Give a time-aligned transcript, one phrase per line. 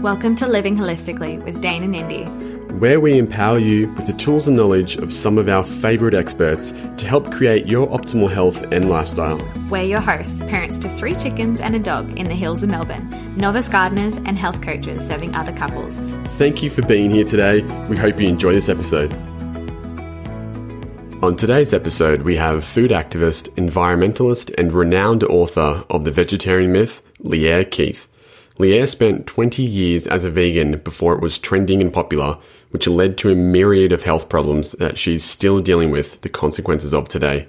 [0.00, 2.22] Welcome to Living Holistically with Dane and Indy,
[2.74, 6.70] where we empower you with the tools and knowledge of some of our favourite experts
[6.98, 9.40] to help create your optimal health and lifestyle.
[9.68, 13.36] We're your hosts, parents to three chickens and a dog in the hills of Melbourne,
[13.36, 15.96] novice gardeners, and health coaches serving other couples.
[16.36, 17.62] Thank you for being here today.
[17.88, 19.12] We hope you enjoy this episode.
[21.24, 27.02] On today's episode, we have food activist, environmentalist, and renowned author of The Vegetarian Myth,
[27.18, 28.06] Lierre Keith.
[28.58, 32.36] Lierre spent 20 years as a vegan before it was trending and popular,
[32.70, 36.92] which led to a myriad of health problems that she's still dealing with the consequences
[36.92, 37.46] of today.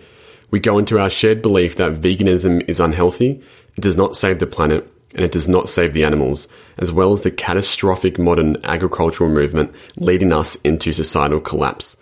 [0.52, 3.41] We go into our shared belief that veganism is unhealthy,
[3.76, 7.12] it does not save the planet, and it does not save the animals, as well
[7.12, 11.98] as the catastrophic modern agricultural movement leading us into societal collapse.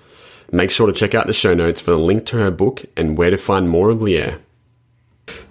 [0.51, 3.17] Make sure to check out the show notes for the link to her book and
[3.17, 4.39] where to find more of Lierre.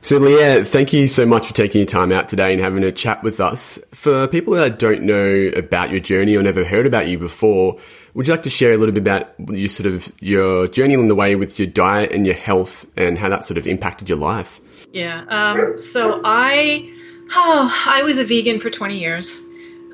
[0.00, 2.92] So, Lierre, thank you so much for taking your time out today and having a
[2.92, 3.78] chat with us.
[3.92, 7.78] For people that don't know about your journey or never heard about you before,
[8.14, 11.08] would you like to share a little bit about your sort of your journey along
[11.08, 14.18] the way with your diet and your health and how that sort of impacted your
[14.18, 14.60] life?
[14.92, 15.24] Yeah.
[15.28, 16.90] Um, so I,
[17.34, 19.42] oh, I was a vegan for 20 years.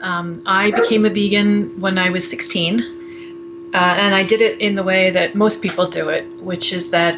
[0.00, 4.74] Um, I became a vegan when I was 16, uh, and I did it in
[4.74, 7.14] the way that most people do it, which is that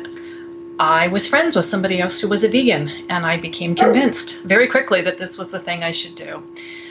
[0.78, 4.66] I was friends with somebody else who was a vegan, and I became convinced very
[4.66, 6.42] quickly that this was the thing I should do.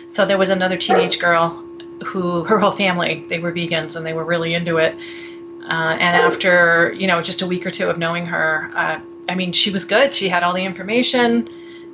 [0.08, 1.66] So there was another teenage girl
[2.06, 4.96] who, her whole family, they were vegans and they were really into it.
[4.96, 9.36] Uh, and after, you know, just a week or two of knowing her, uh, I
[9.36, 10.14] mean, she was good.
[10.14, 11.50] She had all the information.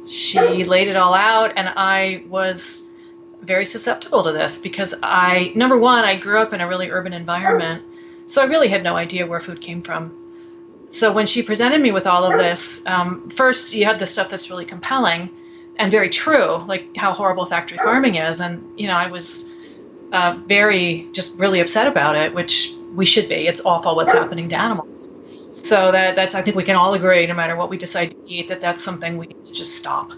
[0.07, 2.87] She laid it all out, and I was
[3.41, 7.13] very susceptible to this because I, number one, I grew up in a really urban
[7.13, 7.83] environment,
[8.27, 10.28] so I really had no idea where food came from
[10.91, 14.29] so when she presented me with all of this, um, first you had the stuff
[14.29, 15.29] that's really compelling
[15.77, 19.49] and very true, like how horrible factory farming is, and you know I was
[20.11, 23.47] uh, very just really upset about it, which we should be.
[23.47, 25.13] It's awful what's happening to animals.
[25.53, 28.17] So that that's I think we can all agree, no matter what we decide to
[28.27, 30.11] eat, that that's something we need to just stop.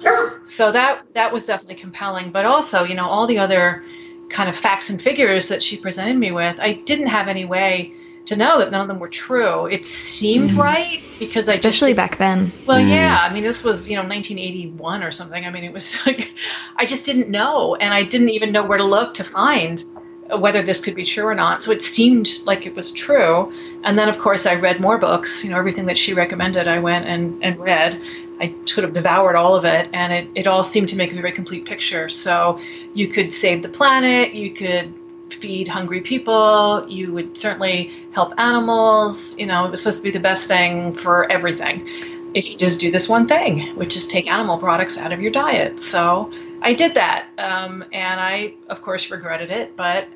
[0.45, 3.83] So that that was definitely compelling, but also you know all the other
[4.29, 7.93] kind of facts and figures that she presented me with, I didn't have any way
[8.27, 9.65] to know that none of them were true.
[9.65, 10.57] It seemed mm.
[10.57, 12.51] right because I especially just, back then.
[12.65, 12.89] Well, mm.
[12.89, 15.43] yeah, I mean this was you know 1981 or something.
[15.43, 16.31] I mean it was like
[16.75, 19.83] I just didn't know, and I didn't even know where to look to find
[20.29, 21.61] whether this could be true or not.
[21.61, 23.51] So it seemed like it was true.
[23.83, 25.43] And then of course I read more books.
[25.43, 28.01] You know everything that she recommended, I went and and read.
[28.39, 31.15] I sort of devoured all of it, and it, it all seemed to make a
[31.15, 32.09] very complete picture.
[32.09, 32.59] So
[32.93, 34.95] you could save the planet, you could
[35.33, 36.85] feed hungry people.
[36.89, 39.37] You would certainly help animals.
[39.37, 42.31] You know, it was supposed to be the best thing for everything.
[42.33, 45.31] If you just do this one thing, which is take animal products out of your
[45.31, 45.79] diet.
[45.79, 46.31] So
[46.61, 47.27] I did that.
[47.37, 49.75] Um, and I, of course, regretted it.
[49.75, 50.07] But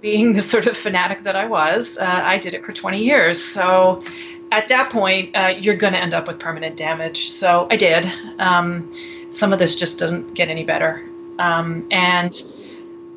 [0.00, 3.42] being the sort of fanatic that I was, uh, I did it for 20 years.
[3.42, 4.04] So
[4.50, 7.30] at that point, uh, you're going to end up with permanent damage.
[7.30, 8.04] So I did.
[8.38, 11.08] Um, some of this just doesn't get any better.
[11.38, 12.34] Um, and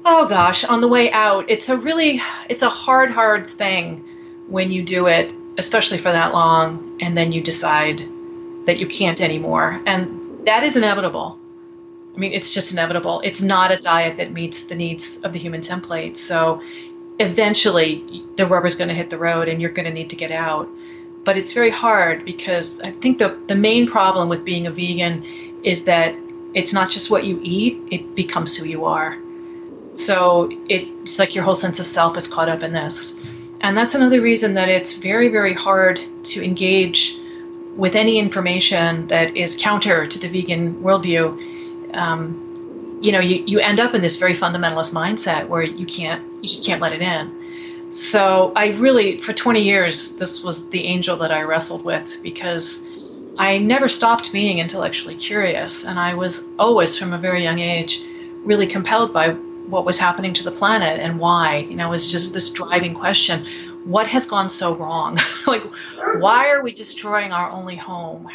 [0.05, 4.05] oh gosh, on the way out, it's a really it's a hard hard thing
[4.47, 7.97] when you do it, especially for that long and then you decide
[8.67, 9.81] that you can't anymore.
[9.85, 11.39] And that is inevitable.
[12.15, 13.21] I mean, it's just inevitable.
[13.21, 16.17] It's not a diet that meets the needs of the human template.
[16.17, 16.61] So
[17.19, 20.31] eventually the rubber's going to hit the road and you're going to need to get
[20.31, 20.69] out.
[21.25, 25.61] But it's very hard because I think the, the main problem with being a vegan
[25.63, 26.15] is that
[26.53, 29.17] it's not just what you eat, it becomes who you are.
[29.95, 33.15] So it's like your whole sense of self is caught up in this.
[33.61, 37.17] And that's another reason that it's very, very hard to engage
[37.75, 41.95] with any information that is counter to the vegan worldview.
[41.95, 46.43] Um, you know, you, you end up in this very fundamentalist mindset where you can't,
[46.43, 47.93] you just can't let it in.
[47.93, 52.85] So I really, for 20 years, this was the angel that I wrestled with because
[53.37, 55.85] I never stopped being intellectually curious.
[55.85, 58.03] And I was always, from a very young age,
[58.43, 59.35] really compelled by
[59.69, 61.57] what was happening to the planet and why.
[61.57, 63.45] You know, it was just this driving question
[63.85, 65.19] what has gone so wrong?
[65.47, 65.63] like,
[66.15, 68.27] why are we destroying our only home?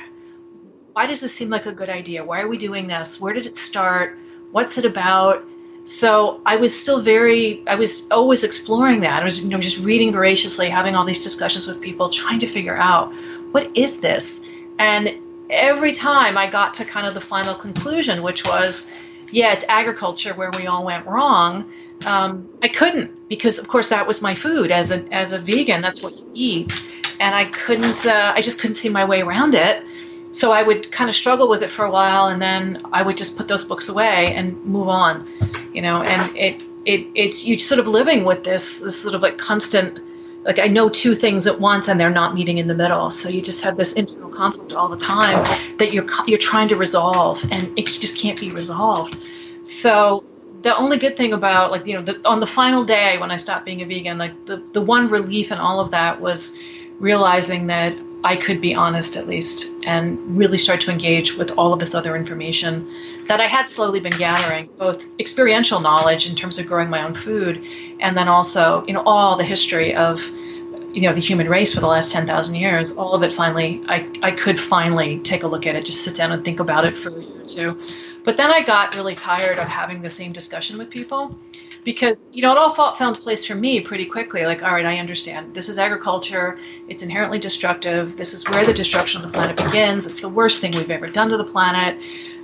[0.93, 2.25] Why does this seem like a good idea?
[2.25, 3.21] Why are we doing this?
[3.21, 4.17] Where did it start?
[4.53, 5.45] What's it about?
[5.85, 9.23] So I was still very, I was always exploring that.
[9.23, 12.47] I was, you know, just reading voraciously, having all these discussions with people, trying to
[12.47, 13.13] figure out
[13.51, 14.41] what is this?
[14.79, 15.11] And
[15.51, 18.89] every time I got to kind of the final conclusion, which was,
[19.31, 21.71] yeah, it's agriculture where we all went wrong.
[22.05, 25.83] Um, I couldn't because, of course, that was my food as a as a vegan.
[25.83, 26.73] That's what you eat,
[27.21, 28.07] and I couldn't.
[28.07, 29.85] Uh, I just couldn't see my way around it.
[30.33, 33.17] So I would kind of struggle with it for a while, and then I would
[33.17, 35.29] just put those books away and move on.
[35.73, 39.23] you know, and it it it's you sort of living with this this sort of
[39.23, 39.99] like constant
[40.45, 43.11] like I know two things at once and they're not meeting in the middle.
[43.11, 46.77] So you just have this internal conflict all the time that you're you're trying to
[46.77, 49.17] resolve and it just can't be resolved.
[49.65, 50.25] So
[50.63, 53.37] the only good thing about like you know the, on the final day when I
[53.37, 56.57] stopped being a vegan, like the the one relief in all of that was
[56.99, 61.73] realizing that I could be honest at least and really start to engage with all
[61.73, 66.59] of this other information that I had slowly been gathering, both experiential knowledge in terms
[66.59, 67.65] of growing my own food,
[68.01, 71.81] and then also, you know, all the history of, you know, the human race for
[71.81, 75.67] the last 10,000 years, all of it finally, I, I could finally take a look
[75.67, 77.81] at it, just sit down and think about it for a year or two.
[78.25, 81.37] But then I got really tired of having the same discussion with people
[81.85, 84.45] because you know it all found a place for me pretty quickly.
[84.45, 85.55] Like all right i understand.
[85.55, 86.59] This is agriculture.
[86.89, 88.17] It's inherently destructive.
[88.17, 90.07] This is where the destruction of the planet begins.
[90.07, 91.99] It's the worst thing we've ever done to the planet.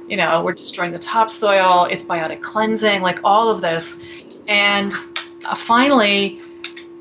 [0.08, 1.84] You know we're destroying the topsoil.
[1.84, 3.98] It's biotic cleansing like all of this.
[4.48, 4.92] And
[5.46, 6.40] Uh, finally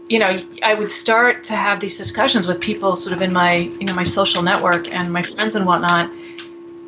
[0.10, 3.56] you know i would start to have these discussions with people sort of in my
[3.56, 6.12] you know my social network and my friends and whatnot.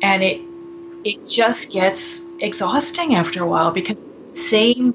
[0.02, 0.42] And it
[1.04, 4.94] it just gets exhausting after a while because same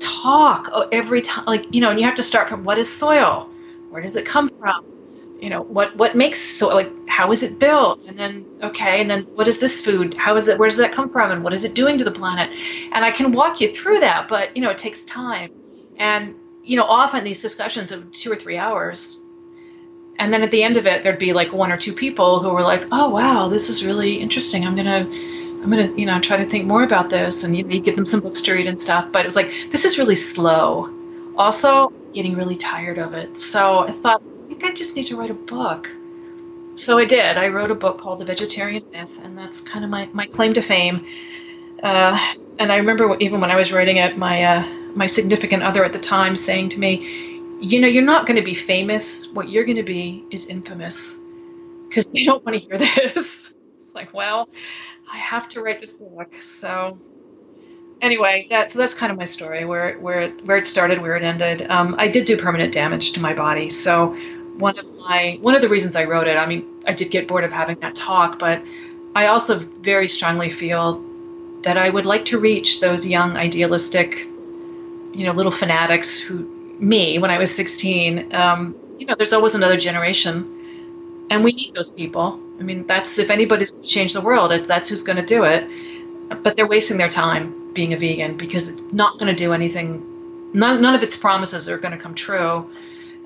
[0.00, 3.50] talk every time like you know and you have to start from what is soil?
[3.90, 4.84] Where does it come from?
[5.40, 8.00] You know what what makes soil like how is it built?
[8.06, 10.14] And then okay and then what is this food?
[10.14, 11.30] How is it where does that come from?
[11.32, 12.50] And what is it doing to the planet?
[12.92, 15.50] And i can walk you through that but you know it takes time
[15.98, 19.22] and you know often these discussions of two or three hours
[20.18, 22.50] and then at the end of it there'd be like one or two people who
[22.50, 25.08] were like oh wow this is really interesting i'm gonna
[25.62, 28.06] I'm gonna, you know, try to think more about this, and you, you give them
[28.06, 29.10] some books to read and stuff.
[29.10, 30.88] But it was like this is really slow.
[31.36, 33.38] Also, getting really tired of it.
[33.38, 35.88] So I thought I think I just need to write a book.
[36.76, 37.36] So I did.
[37.36, 40.54] I wrote a book called The Vegetarian Myth, and that's kind of my, my claim
[40.54, 41.04] to fame.
[41.82, 45.84] Uh, and I remember even when I was writing it, my uh, my significant other
[45.84, 46.92] at the time saying to me,
[47.60, 49.26] "You know, you're not going to be famous.
[49.28, 51.16] What you're going to be is infamous,
[51.88, 52.78] because they don't want to hear
[53.14, 53.54] this."
[53.88, 54.48] it's like, well,
[55.10, 56.42] I have to write this book.
[56.42, 56.98] So
[58.02, 61.22] anyway, that so that's kind of my story, where where where it started, where it
[61.22, 61.70] ended.
[61.70, 64.14] Um, I did do permanent damage to my body, so
[64.58, 66.36] one of my one of the reasons I wrote it.
[66.36, 68.62] I mean, I did get bored of having that talk, but
[69.14, 71.02] I also very strongly feel
[71.62, 74.28] that I would like to reach those young, idealistic,
[75.18, 76.44] you know, little fanatics who
[76.78, 78.34] me when I was 16.
[78.34, 80.58] Um, you know, there's always another generation
[81.30, 82.40] and we need those people.
[82.58, 85.44] I mean, that's if anybody's going to change the world, that's who's going to do
[85.44, 85.68] it.
[86.42, 90.50] But they're wasting their time being a vegan because it's not going to do anything.
[90.52, 92.70] None, none of its promises are going to come true,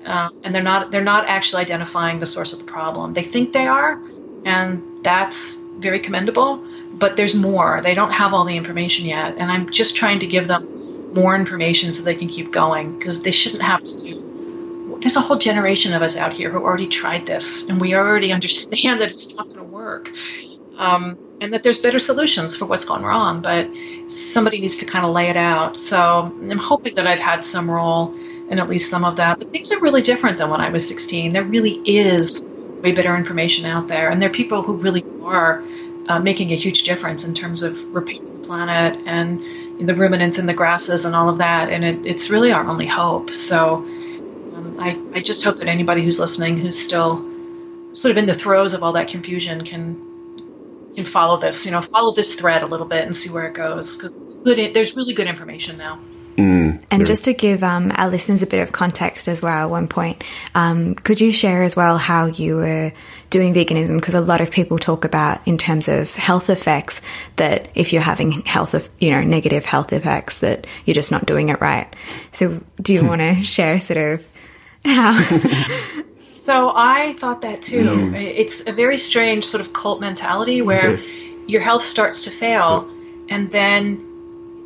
[0.05, 0.91] uh, and they're not.
[0.91, 3.13] They're not actually identifying the source of the problem.
[3.13, 3.99] They think they are,
[4.45, 6.63] and that's very commendable.
[6.93, 7.81] But there's more.
[7.81, 10.82] They don't have all the information yet, and I'm just trying to give them
[11.13, 14.33] more information so they can keep going because they shouldn't have to do
[15.03, 18.31] there's a whole generation of us out here who already tried this, and we already
[18.31, 20.09] understand that it's not going to work,
[20.77, 23.41] um, and that there's better solutions for what's gone wrong.
[23.41, 23.67] But
[24.09, 25.77] somebody needs to kind of lay it out.
[25.77, 28.13] So I'm hoping that I've had some role
[28.49, 29.39] in at least some of that.
[29.39, 31.33] But things are really different than when I was 16.
[31.33, 32.49] There really is
[32.81, 35.63] way better information out there, and there are people who really are
[36.07, 39.41] uh, making a huge difference in terms of repairing the planet and
[39.85, 41.69] the ruminants and the grasses and all of that.
[41.69, 43.33] And it, it's really our only hope.
[43.33, 47.25] So um, I, I just hope that anybody who's listening who's still
[47.93, 50.11] sort of in the throes of all that confusion can
[50.95, 53.53] can follow this, you know, follow this thread a little bit and see where it
[53.53, 55.99] goes because there's really good information now.
[56.37, 59.87] Mm, and just to give um, our listeners a bit of context as well, one
[59.87, 60.23] point,
[60.55, 62.91] um, could you share as well how you were
[63.29, 63.99] doing veganism?
[63.99, 67.01] Because a lot of people talk about in terms of health effects
[67.35, 71.25] that if you're having health, of, you know, negative health effects, that you're just not
[71.25, 71.93] doing it right.
[72.31, 73.07] So, do you hmm.
[73.07, 74.27] want to share sort of
[74.85, 75.21] how?
[76.23, 77.83] so I thought that too.
[77.83, 78.35] Mm.
[78.37, 80.99] It's a very strange sort of cult mentality where
[81.47, 82.89] your health starts to fail
[83.29, 84.12] and then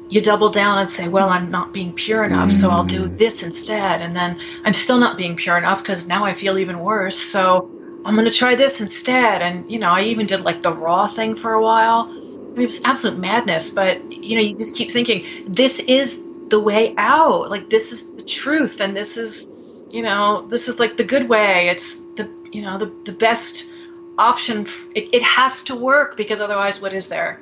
[0.09, 3.17] you double down and say, well, I'm not being pure enough, so I'll do mm.
[3.17, 4.01] this instead.
[4.01, 7.17] And then I'm still not being pure enough because now I feel even worse.
[7.17, 7.69] So
[8.05, 9.41] I'm going to try this instead.
[9.41, 12.05] And, you know, I even did like the raw thing for a while.
[12.07, 16.21] I mean, it was absolute madness, but, you know, you just keep thinking, this is
[16.47, 17.49] the way out.
[17.49, 18.79] Like, this is the truth.
[18.79, 19.51] And this is
[19.89, 21.69] you know, this is like the good way.
[21.69, 23.69] It's the, you know, the, the best
[24.17, 24.67] option.
[24.95, 27.39] It, it has to work because otherwise, what is there?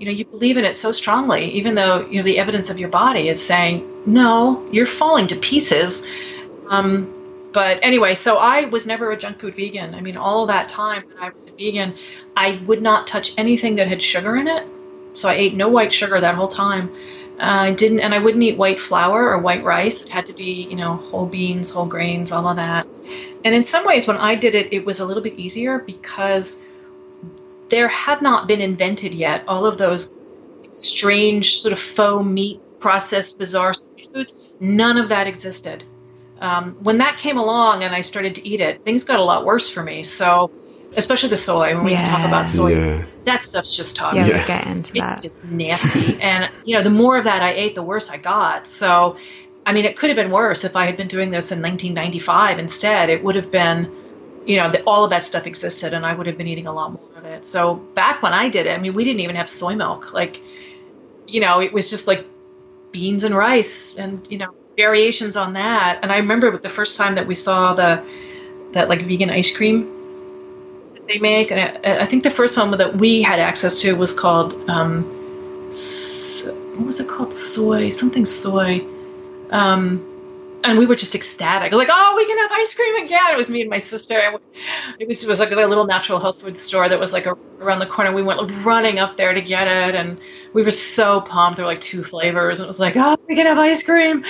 [0.00, 2.78] You know, you believe in it so strongly, even though, you know, the evidence of
[2.78, 6.02] your body is saying, no, you're falling to pieces.
[6.70, 9.94] Um, but anyway, so I was never a junk food vegan.
[9.94, 11.98] I mean, all that time that I was a vegan,
[12.34, 14.66] I would not touch anything that had sugar in it.
[15.12, 16.96] So I ate no white sugar that whole time.
[17.38, 20.02] I didn't, and I wouldn't eat white flour or white rice.
[20.02, 22.86] It had to be, you know, whole beans, whole grains, all of that.
[23.44, 26.58] And in some ways, when I did it, it was a little bit easier because
[27.70, 30.18] there had not been invented yet all of those
[30.72, 34.36] strange sort of faux meat processed bizarre foods.
[34.60, 35.84] None of that existed.
[36.40, 39.44] Um, when that came along and I started to eat it, things got a lot
[39.44, 40.04] worse for me.
[40.04, 40.50] So
[40.96, 41.74] especially the soy.
[41.74, 42.08] When we yeah.
[42.08, 43.04] talk about soy, yeah.
[43.24, 44.30] that stuff's just toxic.
[44.30, 45.22] Yeah, we get into it's that.
[45.22, 46.18] just nasty.
[46.20, 48.66] and you know, the more of that I ate, the worse I got.
[48.66, 49.16] So,
[49.64, 52.58] I mean, it could have been worse if I had been doing this in 1995
[52.58, 53.10] instead.
[53.10, 53.94] It would have been,
[54.46, 56.72] you know, the, all of that stuff existed, and I would have been eating a
[56.72, 57.46] lot more of it.
[57.46, 60.12] So back when I did it, I mean, we didn't even have soy milk.
[60.12, 60.40] Like,
[61.26, 62.26] you know, it was just like
[62.92, 66.00] beans and rice, and you know, variations on that.
[66.02, 68.04] And I remember the first time that we saw the
[68.72, 69.96] that like vegan ice cream
[71.06, 71.50] they make.
[71.50, 75.02] And I, I, think the first one that we had access to was called um,
[76.76, 77.34] what was it called?
[77.34, 78.86] Soy something soy.
[79.50, 80.06] Um,
[80.62, 83.48] and we were just ecstatic, like, "Oh, we can have ice cream again!" It was
[83.48, 84.18] me and my sister.
[84.18, 84.32] It
[85.08, 87.78] was, it was like a little natural health food store that was like a, around
[87.78, 88.12] the corner.
[88.12, 90.18] We went running up there to get it, and
[90.52, 91.56] we were so pumped.
[91.56, 94.24] There were like two flavors, and it was like, "Oh, we can have ice cream!"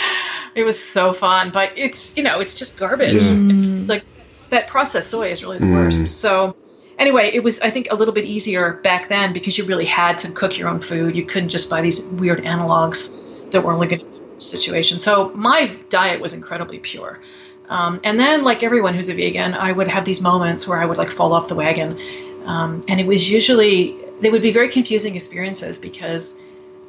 [0.55, 3.15] It was so fun, but it's you know, it's just garbage.
[3.15, 3.57] Yeah.
[3.57, 4.05] It's like
[4.51, 5.75] that processed soy is really the mm.
[5.75, 6.21] worst.
[6.21, 6.57] So
[6.99, 10.19] anyway, it was I think a little bit easier back then because you really had
[10.21, 11.17] to cook your own food.
[11.17, 13.19] You couldn't just buy these weird analogs
[13.51, 14.05] that were only good
[14.41, 14.99] situation.
[14.99, 17.21] So my diet was incredibly pure.
[17.69, 20.85] Um, and then, like everyone who's a vegan, I would have these moments where I
[20.85, 21.99] would like fall off the wagon,
[22.45, 26.37] um, and it was usually they would be very confusing experiences because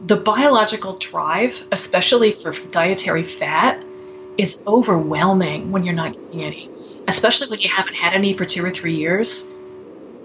[0.05, 3.83] the biological drive, especially for dietary fat,
[4.37, 6.69] is overwhelming when you're not getting any,
[7.07, 9.51] especially when you haven't had any for two or three years.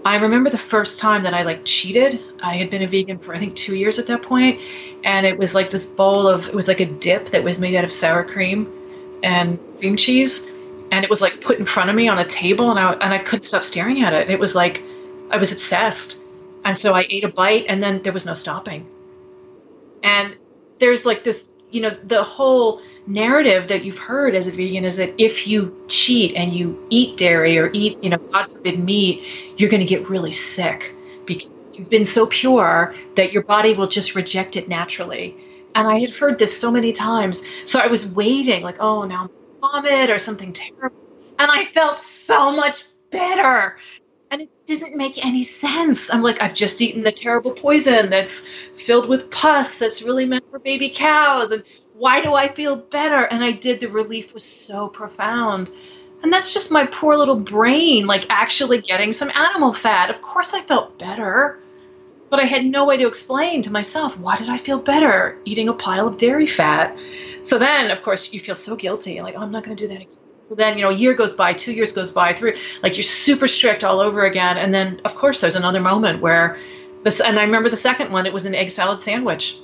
[0.06, 2.20] I remember the first time that I like cheated.
[2.40, 4.60] I had been a vegan for I think two years at that point,
[5.06, 7.76] and it was like this bowl of it was like a dip that was made
[7.76, 10.44] out of sour cream and cream cheese,
[10.90, 13.14] and it was like put in front of me on a table, and I and
[13.14, 14.28] I couldn't stop staring at it.
[14.28, 14.82] It was like
[15.30, 16.18] I was obsessed,
[16.64, 18.90] and so I ate a bite, and then there was no stopping.
[20.02, 20.34] And
[20.80, 24.96] there's like this, you know, the whole narrative that you've heard as a vegan is
[24.96, 29.22] that if you cheat and you eat dairy or eat, you know, God forbid meat,
[29.56, 30.92] you're going to get really sick
[31.24, 35.36] because you've been so pure that your body will just reject it naturally.
[35.74, 37.44] And I had heard this so many times.
[37.64, 39.30] So I was waiting, like, oh, now I'm
[39.60, 40.96] vomit or something terrible.
[41.38, 43.76] And I felt so much better.
[44.30, 46.10] And it didn't make any sense.
[46.10, 48.46] I'm like, I've just eaten the terrible poison that's
[48.78, 51.52] filled with pus that's really meant for baby cows.
[51.52, 51.62] And
[51.94, 53.22] why do I feel better?
[53.22, 53.80] And I did.
[53.80, 55.70] The relief was so profound.
[56.22, 60.10] And that's just my poor little brain, like actually getting some animal fat.
[60.10, 61.60] Of course, I felt better.
[62.28, 65.68] But I had no way to explain to myself why did I feel better eating
[65.68, 66.96] a pile of dairy fat.
[67.42, 69.20] So then, of course, you feel so guilty.
[69.22, 70.16] Like, oh, I'm not going to do that again.
[70.44, 73.02] So then, you know, a year goes by, two years goes by, three, like you're
[73.02, 74.58] super strict all over again.
[74.58, 76.58] And then, of course, there's another moment where
[77.02, 79.58] this, and I remember the second one, it was an egg salad sandwich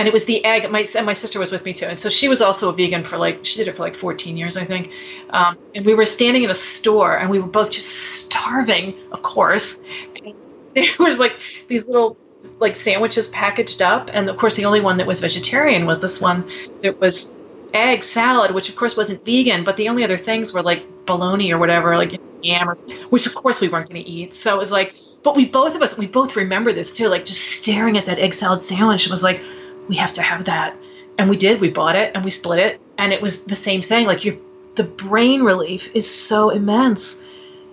[0.00, 0.70] and it was the egg.
[0.70, 3.04] My and my sister was with me too, and so she was also a vegan
[3.04, 4.92] for like she did it for like 14 years, I think.
[5.28, 9.22] Um, and we were standing in a store, and we were both just starving, of
[9.22, 9.82] course.
[10.16, 10.34] And
[10.74, 11.32] there was like
[11.68, 12.16] these little
[12.58, 16.20] like sandwiches packaged up, and of course the only one that was vegetarian was this
[16.20, 16.50] one
[16.82, 17.36] that was
[17.72, 21.52] egg salad, which of course wasn't vegan, but the only other things were like bologna
[21.52, 22.74] or whatever, like yam, or,
[23.10, 24.34] which of course we weren't going to eat.
[24.34, 27.26] So it was like, but we both of us, we both remember this too, like
[27.26, 29.08] just staring at that egg salad sandwich.
[29.08, 29.42] Was like
[29.88, 30.76] we have to have that.
[31.18, 31.60] And we did.
[31.60, 32.80] We bought it and we split it.
[32.96, 34.06] And it was the same thing.
[34.06, 34.42] Like you,
[34.76, 37.22] the brain relief is so immense.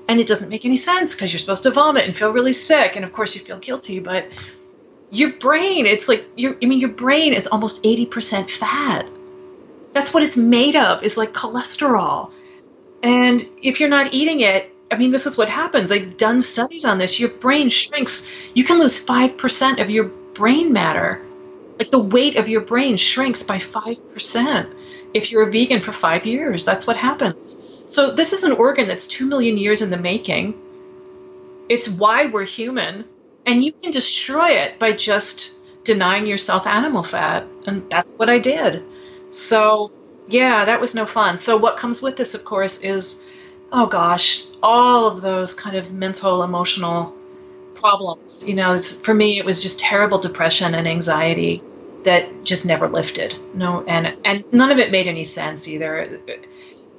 [0.07, 2.95] And it doesn't make any sense because you're supposed to vomit and feel really sick.
[2.95, 4.25] And of course you feel guilty, but
[5.09, 9.07] your brain, it's like, you I mean, your brain is almost 80% fat.
[9.93, 12.31] That's what it's made of, is like cholesterol.
[13.03, 15.89] And if you're not eating it, I mean, this is what happens.
[15.89, 17.19] They've done studies on this.
[17.19, 18.27] Your brain shrinks.
[18.53, 21.21] You can lose 5% of your brain matter
[21.79, 24.73] like the weight of your brain shrinks by 5%
[25.13, 26.65] if you're a vegan for five years.
[26.65, 27.61] That's what happens.
[27.87, 30.53] So, this is an organ that's two million years in the making.
[31.69, 33.05] It's why we're human.
[33.45, 35.53] And you can destroy it by just
[35.83, 37.47] denying yourself animal fat.
[37.65, 38.83] And that's what I did.
[39.31, 39.91] So,
[40.27, 41.37] yeah, that was no fun.
[41.37, 43.21] So, what comes with this, of course, is
[43.71, 47.13] oh gosh, all of those kind of mental, emotional
[47.75, 48.43] problems.
[48.47, 51.61] You know, for me, it was just terrible depression and anxiety
[52.03, 53.37] that just never lifted.
[53.53, 56.19] No, and and none of it made any sense either.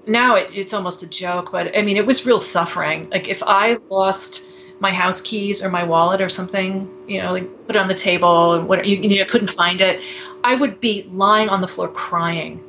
[0.08, 3.10] Now it, it's almost a joke, but I mean, it was real suffering.
[3.10, 4.46] Like if I lost
[4.80, 7.94] my house keys or my wallet or something, you know, like put it on the
[7.94, 10.00] table and what you, you know, couldn't find it.
[10.42, 12.64] I would be lying on the floor crying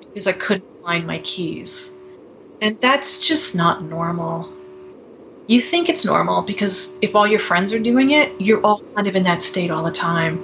[0.00, 1.92] because I couldn't find my keys.
[2.60, 4.50] And that's just not normal.
[5.46, 9.06] You think it's normal because if all your friends are doing it, you're all kind
[9.06, 10.38] of in that state all the time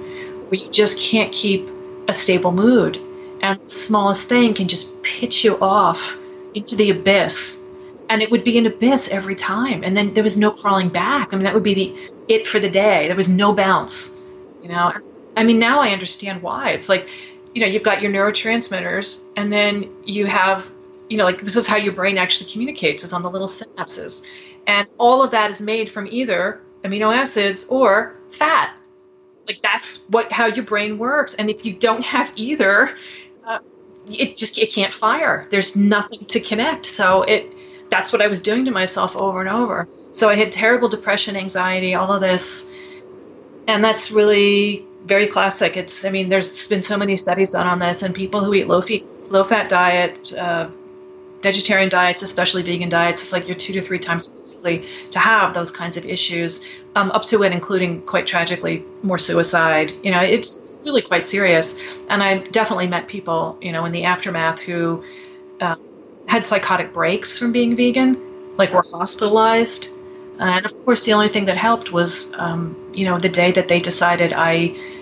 [0.49, 1.67] where you just can't keep
[2.07, 3.01] a stable mood.
[3.43, 6.17] And the smallest thing can just pitch you off
[6.55, 7.61] into the abyss.
[8.09, 9.83] And it would be an abyss every time.
[9.83, 11.33] And then there was no crawling back.
[11.33, 13.07] I mean, that would be the it for the day.
[13.07, 14.15] There was no bounce.
[14.61, 14.93] You know,
[15.35, 16.71] I mean, now I understand why.
[16.71, 17.07] It's like,
[17.53, 20.65] you know, you've got your neurotransmitters, and then you have,
[21.09, 24.23] you know, like this is how your brain actually communicates is on the little synapses.
[24.65, 28.73] And all of that is made from either amino acids or fat.
[29.45, 31.35] Like that's what how your brain works.
[31.35, 32.95] And if you don't have either,
[33.45, 33.59] uh,
[34.07, 35.47] it just it can't fire.
[35.49, 36.85] There's nothing to connect.
[36.85, 37.51] So it
[37.89, 39.87] that's what I was doing to myself over and over.
[40.11, 42.69] So I had terrible depression, anxiety, all of this
[43.67, 45.77] and that's really very classic.
[45.77, 48.67] It's, I mean, there's been so many studies done on this, and people who eat
[48.67, 50.69] low fat, low fat diet, uh,
[51.41, 55.53] vegetarian diets, especially vegan diets, it's like you're two to three times likely to have
[55.53, 59.93] those kinds of issues, um, up to and including quite tragically more suicide.
[60.03, 61.75] You know, it's, really quite serious.
[62.09, 65.05] And I definitely met people, you know, in the aftermath who
[65.61, 65.77] uh,
[66.25, 69.87] had psychotic breaks from being vegan, like were hospitalized
[70.39, 73.67] and of course, the only thing that helped was, um, you know, the day that
[73.67, 74.53] they decided I,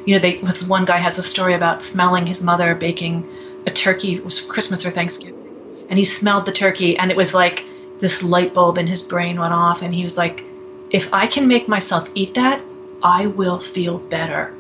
[0.05, 3.29] you know, they was one guy has a story about smelling his mother baking
[3.65, 4.15] a turkey.
[4.15, 7.63] It was Christmas or Thanksgiving, and he smelled the turkey, and it was like
[7.99, 10.43] this light bulb in his brain went off, and he was like,
[10.91, 12.61] if I can make myself eat that,
[13.01, 14.53] I will feel better.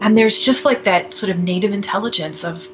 [0.00, 2.66] And there's just like that sort of native intelligence of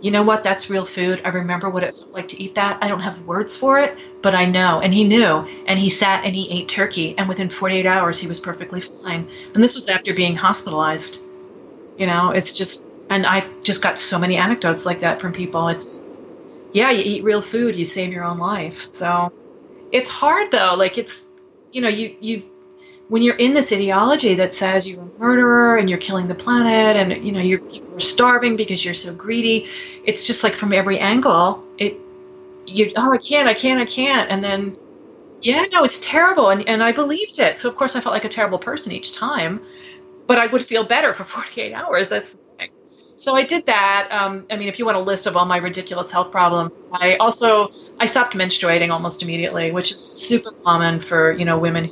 [0.00, 0.42] you know what?
[0.42, 1.22] That's real food.
[1.24, 2.78] I remember what it felt like to eat that.
[2.82, 4.80] I don't have words for it, but I know.
[4.80, 5.46] And he knew.
[5.64, 7.14] And he sat and he ate turkey.
[7.16, 9.30] And within 48 hours, he was perfectly fine.
[9.54, 11.22] And this was after being hospitalized.
[11.96, 15.68] You know, it's just, and I just got so many anecdotes like that from people.
[15.68, 16.04] It's,
[16.72, 18.84] yeah, you eat real food, you save your own life.
[18.84, 19.32] So
[19.92, 20.74] it's hard though.
[20.74, 21.24] Like it's,
[21.72, 22.42] you know, you, you
[23.08, 26.96] when you're in this ideology that says you're a murderer and you're killing the planet
[26.96, 29.68] and you know you're people are starving because you're so greedy,
[30.04, 31.98] it's just like from every angle it
[32.66, 34.30] you oh I can't I can't I can't.
[34.30, 34.76] And then
[35.42, 36.50] yeah no it's terrible.
[36.50, 37.58] And and I believed it.
[37.58, 39.60] So of course I felt like a terrible person each time,
[40.26, 42.08] but I would feel better for 48 hours.
[42.08, 42.30] That's
[43.22, 44.08] so I did that.
[44.10, 47.14] Um, I mean, if you want a list of all my ridiculous health problems, I
[47.16, 51.88] also I stopped menstruating almost immediately, which is super common for you know women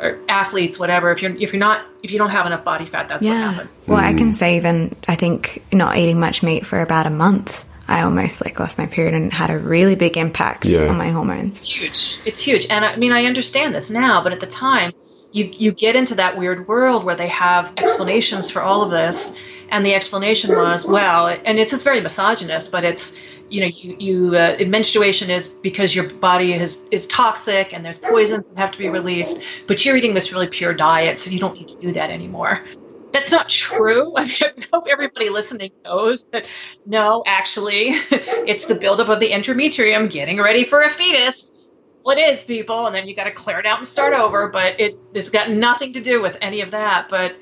[0.00, 1.12] or athletes, whatever.
[1.12, 3.48] If you're if you're not if you don't have enough body fat, that's yeah.
[3.48, 3.70] what happens.
[3.86, 3.98] Well.
[3.98, 7.66] I can say even I think not eating much meat for about a month.
[7.86, 10.86] I almost like lost my period and had a really big impact yeah.
[10.86, 11.62] on my hormones.
[11.62, 12.18] It's huge.
[12.24, 12.66] It's huge.
[12.70, 14.92] And I mean, I understand this now, but at the time,
[15.30, 19.36] you you get into that weird world where they have explanations for all of this,
[19.70, 23.16] and the explanation was, well, and it's it's very misogynist, but it's
[23.50, 27.98] you know, you, you uh, menstruation is because your body is, is toxic and there's
[27.98, 31.40] poisons that have to be released, but you're eating this really pure diet, so you
[31.40, 32.64] don't need to do that anymore.
[33.12, 34.14] That's not true.
[34.16, 36.44] I, mean, I hope everybody listening knows that
[36.86, 41.56] no, actually, it's the buildup of the endometrium getting ready for a fetus.
[42.02, 44.48] Well, it is, people, and then you got to clear it out and start over.
[44.48, 47.08] But it has got nothing to do with any of that.
[47.10, 47.36] But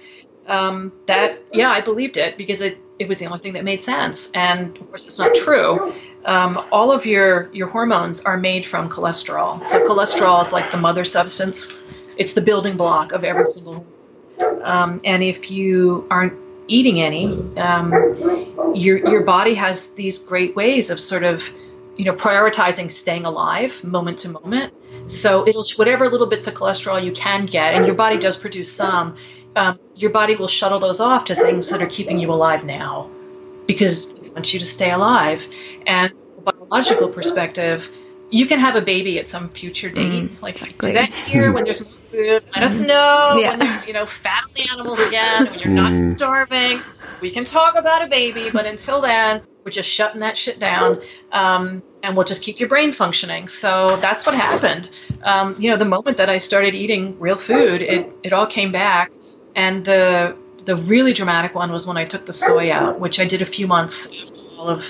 [0.49, 3.83] um, that, yeah, I believed it because it it was the only thing that made
[3.83, 4.31] sense.
[4.35, 5.95] And of course, it's not true.
[6.25, 9.65] Um, all of your your hormones are made from cholesterol.
[9.65, 11.79] So cholesterol is like the mother substance.
[12.17, 13.87] It's the building block of every single.
[14.63, 16.35] Um, and if you aren't
[16.67, 21.43] eating any, um, your your body has these great ways of sort of,
[21.97, 24.75] you know, prioritizing staying alive moment to moment.
[25.07, 28.71] So it'll whatever little bits of cholesterol you can get, and your body does produce
[28.71, 29.17] some
[29.59, 33.11] um, your body will shuttle those off to things that are keeping you alive now
[33.67, 35.45] because it wants you to stay alive.
[35.87, 37.91] And from a biological perspective,
[38.31, 40.31] you can have a baby at some future date.
[40.31, 40.93] Mm, like exactly.
[40.93, 42.45] that here when there's more food.
[42.55, 43.51] Let us know yeah.
[43.51, 45.51] when there's you know fat on the animals again.
[45.51, 46.17] When you're not mm.
[46.17, 46.81] starving,
[47.21, 48.51] we can talk about a baby.
[48.51, 52.69] But until then, we're just shutting that shit down, um, and we'll just keep your
[52.69, 53.49] brain functioning.
[53.49, 54.91] So that's what happened.
[55.25, 58.71] Um, you know, the moment that I started eating real food, it it all came
[58.71, 59.11] back.
[59.55, 63.25] And the the really dramatic one was when I took the soy out, which I
[63.25, 64.85] did a few months after all of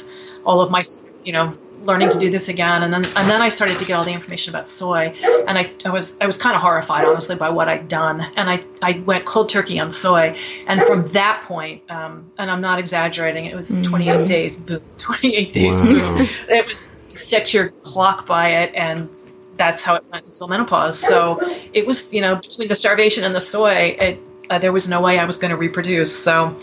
[0.44, 0.84] all of my
[1.24, 2.82] you know learning to do this again.
[2.82, 5.14] And then and then I started to get all the information about soy.
[5.46, 8.20] And I, I was I was kind of horrified honestly by what I'd done.
[8.36, 10.38] And I, I went cold turkey on soy.
[10.66, 14.24] And from that point um, and I'm not exaggerating it was 28 mm-hmm.
[14.24, 15.74] days boom 28 days.
[15.74, 15.84] Wow.
[15.84, 19.08] boom it was set your clock by it and
[19.56, 20.98] that's how it went until menopause.
[20.98, 21.40] So
[21.72, 25.00] it was you know between the starvation and the soy it uh, there was no
[25.00, 26.16] way I was going to reproduce.
[26.16, 26.56] So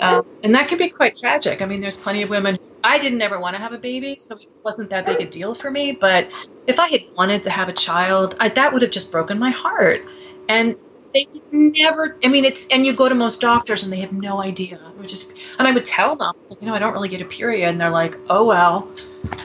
[0.00, 1.60] Um, and that can be quite tragic.
[1.62, 2.58] I mean, there's plenty of women.
[2.82, 5.54] I didn't ever want to have a baby, so it wasn't that big a deal
[5.54, 5.92] for me.
[5.92, 6.28] But
[6.66, 9.50] if I had wanted to have a child, I, that would have just broken my
[9.50, 10.02] heart.
[10.48, 10.76] And
[11.12, 12.16] they never.
[12.22, 14.80] I mean, it's and you go to most doctors and they have no idea.
[14.96, 17.24] It was just, and I would tell them, you know, I don't really get a
[17.24, 18.88] period, and they're like, oh well,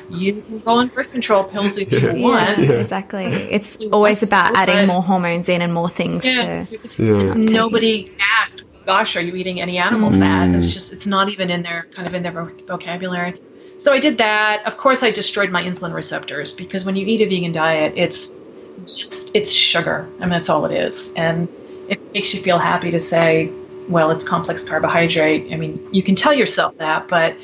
[0.09, 2.59] you can go on birth control pills if you yeah, want.
[2.59, 3.25] Yeah, exactly.
[3.25, 7.03] It's always about adding more hormones in and more things yeah, to.
[7.03, 7.33] Yeah.
[7.33, 10.19] Nobody asked, "Gosh, are you eating any animal mm.
[10.19, 12.31] fat?" It's just it's not even in their kind of in their
[12.67, 13.41] vocabulary.
[13.77, 14.63] So I did that.
[14.65, 18.39] Of course, I destroyed my insulin receptors because when you eat a vegan diet, it's
[18.83, 20.07] just it's sugar.
[20.17, 21.47] I mean, that's all it is, and
[21.87, 23.51] it makes you feel happy to say,
[23.89, 27.35] "Well, it's complex carbohydrate." I mean, you can tell yourself that, but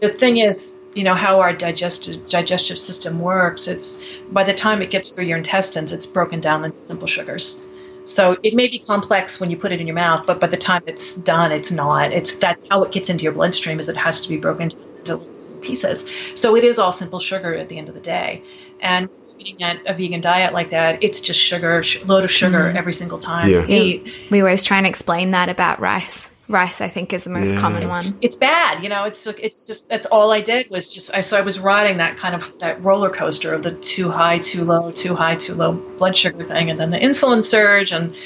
[0.00, 3.68] the thing is, you know how our digestive digestive system works.
[3.68, 3.98] It's
[4.30, 7.64] by the time it gets through your intestines, it's broken down into simple sugars.
[8.06, 10.56] So it may be complex when you put it in your mouth, but by the
[10.56, 12.12] time it's done, it's not.
[12.12, 15.18] It's that's how it gets into your bloodstream, is it has to be broken into
[15.60, 16.08] pieces.
[16.34, 18.42] So it is all simple sugar at the end of the day.
[18.80, 19.08] And
[19.40, 22.76] eating a, a vegan diet like that, it's just sugar, sh- load of sugar mm.
[22.76, 23.66] every single time yeah.
[23.66, 24.30] you eat.
[24.30, 26.30] We always try and explain that about rice.
[26.48, 27.60] Rice, I think, is the most yeah.
[27.60, 28.02] common one.
[28.22, 29.04] It's bad, you know.
[29.04, 32.18] It's it's just that's all I did was just I so I was riding that
[32.18, 35.72] kind of that roller coaster of the too high, too low, too high, too low
[35.72, 38.16] blood sugar thing, and then the insulin surge, and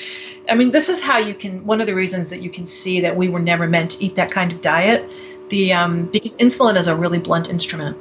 [0.48, 1.66] I mean, this is how you can.
[1.66, 4.16] One of the reasons that you can see that we were never meant to eat
[4.16, 5.10] that kind of diet,
[5.50, 7.98] the um, because insulin is a really blunt instrument,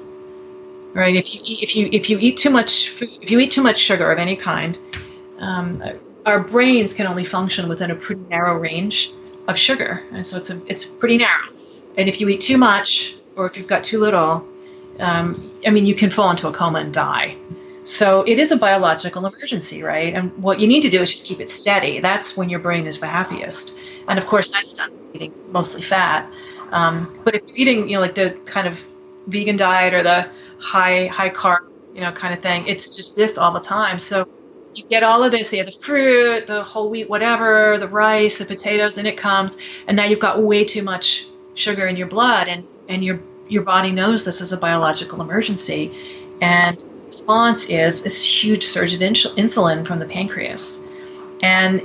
[0.94, 1.16] right?
[1.16, 3.64] If you eat, if you if you eat too much food, if you eat too
[3.64, 4.78] much sugar of any kind,
[5.40, 5.84] um,
[6.26, 9.12] our brains can only function within a pretty narrow range
[9.48, 11.50] of sugar, and so it's a, it's pretty narrow.
[11.98, 14.48] And if you eat too much, or if you've got too little,
[15.00, 17.38] um, I mean, you can fall into a coma and die.
[17.86, 20.14] So it is a biological emergency, right?
[20.14, 22.00] And what you need to do is just keep it steady.
[22.00, 23.78] That's when your brain is the happiest.
[24.08, 26.32] And of course, that's done eating mostly fat.
[26.72, 28.80] Um, but if you're eating, you know, like the kind of
[29.28, 30.30] vegan diet or the
[30.64, 34.00] high high carb, you know, kind of thing, it's just this all the time.
[34.00, 34.28] So
[34.74, 38.46] you get all of this, have the fruit, the whole wheat, whatever, the rice, the
[38.46, 42.48] potatoes, and it comes, and now you've got way too much sugar in your blood,
[42.48, 45.92] and and your your body knows this is a biological emergency,
[46.42, 50.88] and response is this huge surge of insulin from the pancreas,
[51.42, 51.82] and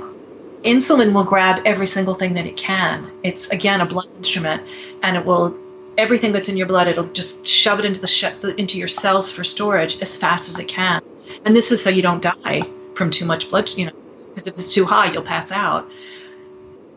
[0.63, 3.11] insulin will grab every single thing that it can.
[3.23, 4.63] It's again a blunt instrument,
[5.03, 5.55] and it will
[5.99, 6.87] everything that's in your blood.
[6.87, 10.59] It'll just shove it into the sh- into your cells for storage as fast as
[10.59, 11.01] it can,
[11.45, 12.61] and this is so you don't die
[12.95, 15.89] from too much blood, you know, because if it's too high, you'll pass out.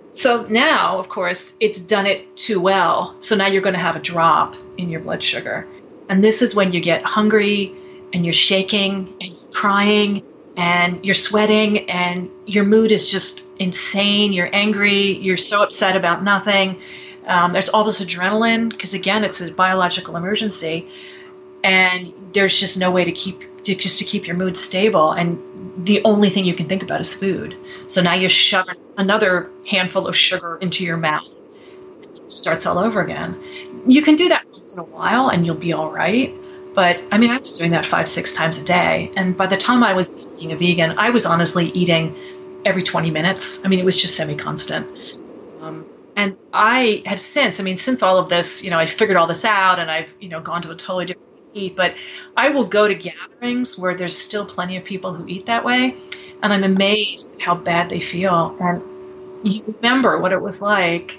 [0.08, 3.16] So now, of course, it's done it too well.
[3.20, 5.66] So now you're going to have a drop in your blood sugar.
[6.08, 7.74] And this is when you get hungry
[8.12, 10.22] and you're shaking and you're crying
[10.56, 14.32] and you're sweating and your mood is just insane.
[14.32, 15.16] You're angry.
[15.16, 16.82] You're so upset about nothing.
[17.26, 20.88] Um, there's all this adrenaline because, again, it's a biological emergency.
[21.64, 25.12] And there's just no way to keep to, just to keep your mood stable.
[25.12, 27.56] And the only thing you can think about is food.
[27.87, 31.32] So now you shove another handful of sugar into your mouth.
[32.02, 33.82] It starts all over again.
[33.87, 36.35] You can do that once in a while and you'll be all right.
[36.74, 39.12] But I mean, I was doing that five, six times a day.
[39.16, 43.11] And by the time I was being a vegan, I was honestly eating every 20
[43.11, 43.64] minutes.
[43.64, 44.87] I mean, it was just semi constant.
[46.22, 49.26] And I have since, I mean, since all of this, you know, I figured all
[49.26, 51.96] this out and I've, you know, gone to a totally different eat, but
[52.37, 55.96] I will go to gatherings where there's still plenty of people who eat that way,
[56.40, 58.56] and I'm amazed at how bad they feel.
[58.61, 58.82] And
[59.44, 61.12] you remember what it was like,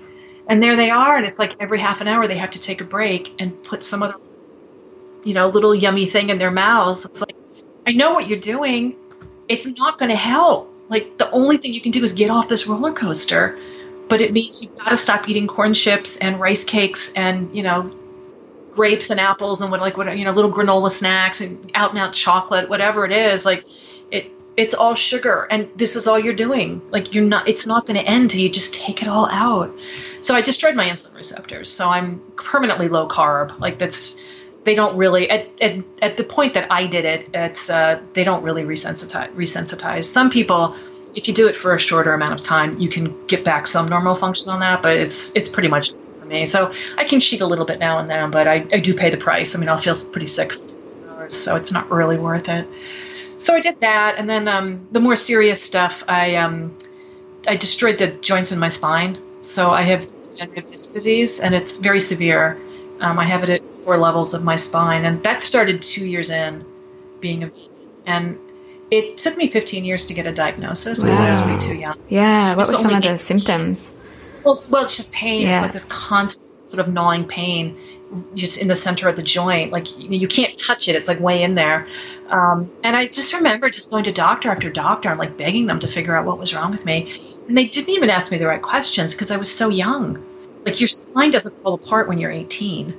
[0.48, 2.80] and there they are, and it's like every half an hour they have to take
[2.80, 4.16] a break and put some other,
[5.26, 7.04] you know, little yummy thing in their mouths.
[7.04, 7.36] It's like,
[7.86, 8.96] I know what you're doing.
[9.50, 10.74] It's not going to help.
[10.89, 13.60] Like the only thing you can do is get off this roller coaster,
[14.08, 17.63] but it means you've got to stop eating corn chips and rice cakes and you
[17.63, 17.92] know
[18.74, 22.00] grapes and apples and what like what you know little granola snacks and out and
[22.00, 23.63] out chocolate whatever it is like
[24.12, 26.82] it it's all sugar and this is all you're doing.
[26.92, 29.76] Like you're not it's not going to end till you just take it all out.
[30.22, 33.60] So i destroyed my insulin receptors so i'm permanently low carb.
[33.60, 34.16] Like that's
[34.63, 38.24] they don't really at, at, at the point that i did it it's uh, they
[38.24, 40.06] don't really resensitize resensitize.
[40.06, 40.76] Some people
[41.15, 43.88] if you do it for a shorter amount of time you can get back some
[43.88, 46.45] normal function on that but it's it's pretty much for me.
[46.45, 49.10] So I can cheat a little bit now and then, but I, I do pay
[49.10, 49.56] the price.
[49.56, 50.54] I mean, I'll feel pretty sick,
[51.10, 52.67] hours, so it's not really worth it.
[53.38, 56.78] So I did that, and then um, the more serious stuff, I um,
[57.45, 59.19] I destroyed the joints in my spine.
[59.41, 62.58] So I have degenerative disc disease, and it's very severe.
[63.02, 66.30] Um, I have it at four levels of my spine, and that started two years
[66.30, 66.63] in
[67.19, 67.52] being a.
[68.06, 68.38] And
[68.94, 71.26] it took me 15 years to get a diagnosis because wow.
[71.26, 71.98] I was way too young.
[72.10, 73.92] Yeah, what were some of the symptoms?
[74.44, 75.42] Well, well, it's just pain.
[75.42, 75.58] Yeah.
[75.58, 77.80] It's like this constant sort of gnawing pain,
[78.36, 79.72] just in the center of the joint.
[79.72, 80.96] Like you, you can't touch it.
[80.96, 81.88] It's like way in there.
[82.28, 85.80] Um, and I just remember just going to doctor after doctor and like begging them
[85.80, 87.36] to figure out what was wrong with me.
[87.48, 90.24] And they didn't even ask me the right questions because I was so young.
[90.66, 92.98] Like your spine doesn't fall apart when you're 18.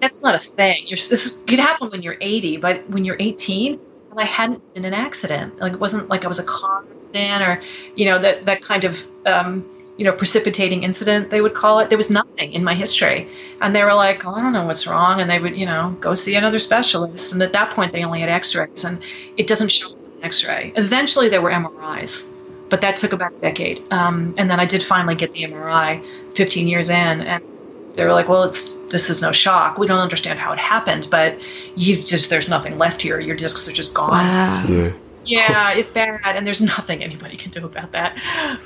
[0.00, 0.84] That's not a thing.
[0.86, 3.80] You're, this could happen when you're 80, but when you're 18,
[4.12, 5.58] and I hadn't been in an accident.
[5.58, 7.62] Like it wasn't like I was a car accident or,
[7.96, 11.88] you know, that that kind of, um, you know, precipitating incident they would call it.
[11.88, 13.28] There was nothing in my history,
[13.60, 15.96] and they were like, oh, I don't know what's wrong, and they would, you know,
[15.98, 17.32] go see another specialist.
[17.32, 19.02] And at that point, they only had X-rays, and
[19.36, 20.72] it doesn't show on an X-ray.
[20.76, 22.34] Eventually, there were MRIs,
[22.68, 23.82] but that took about a decade.
[23.90, 27.44] Um, and then I did finally get the MRI 15 years in, and
[27.94, 29.78] they were like, well, it's this is no shock.
[29.78, 31.38] We don't understand how it happened, but
[31.76, 33.20] you just there's nothing left here.
[33.20, 34.10] Your discs are just gone.
[34.10, 34.64] Wow.
[34.68, 34.92] Yeah.
[35.24, 38.18] Yeah, it's bad, and there's nothing anybody can do about that.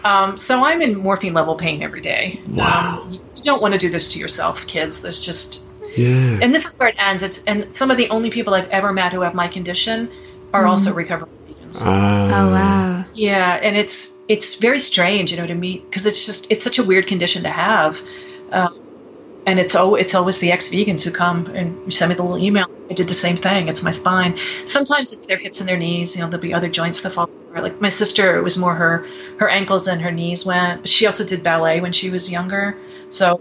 [0.03, 2.41] Um, so I'm in morphine level pain every day.
[2.49, 3.03] Wow.
[3.03, 5.03] Um, you, you don't want to do this to yourself, kids.
[5.03, 5.63] There's just,
[5.97, 6.39] Yeah.
[6.41, 7.23] and this is where it ends.
[7.23, 10.11] It's and some of the only people I've ever met who have my condition
[10.55, 11.83] are also recovering vegans.
[11.85, 12.41] Ah.
[12.41, 13.05] Oh wow.
[13.13, 16.79] Yeah, and it's it's very strange, you know, to meet because it's just it's such
[16.79, 18.01] a weird condition to have,
[18.51, 18.81] um,
[19.47, 22.67] and it's oh it's always the ex-vegans who come and send me the little email.
[22.91, 23.69] I did the same thing.
[23.69, 24.39] It's my spine.
[24.65, 26.15] Sometimes it's their hips and their knees.
[26.15, 27.63] You know, there'll be other joints that fall apart.
[27.63, 30.83] Like my sister, it was more her her ankles and her knees went.
[30.83, 32.77] But she also did ballet when she was younger,
[33.11, 33.41] so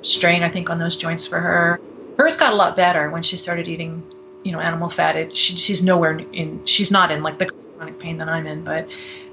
[0.00, 1.80] strain I think on those joints for her.
[2.18, 4.02] Hers got a lot better when she started eating,
[4.42, 5.16] you know, animal fat.
[5.16, 6.64] It, she, she's nowhere in.
[6.64, 8.88] She's not in like the chronic pain that I'm in, but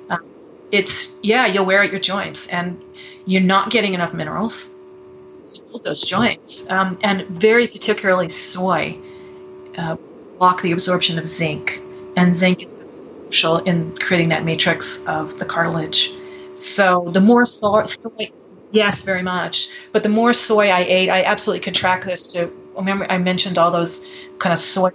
[0.10, 0.26] um,
[0.70, 2.82] it's yeah, you'll wear out your joints, and
[3.26, 4.74] you're not getting enough minerals
[5.84, 8.98] those joints, um, and very particularly soy
[9.78, 9.96] uh,
[10.38, 11.80] block the absorption of zinc,
[12.16, 16.14] and zinc is crucial in creating that matrix of the cartilage.
[16.56, 18.32] So the more soy, soy
[18.72, 19.70] yes, very much.
[19.92, 22.52] But the more soy I ate, I absolutely could track this to.
[22.76, 24.08] Remember, I mentioned all those
[24.40, 24.92] kind of soy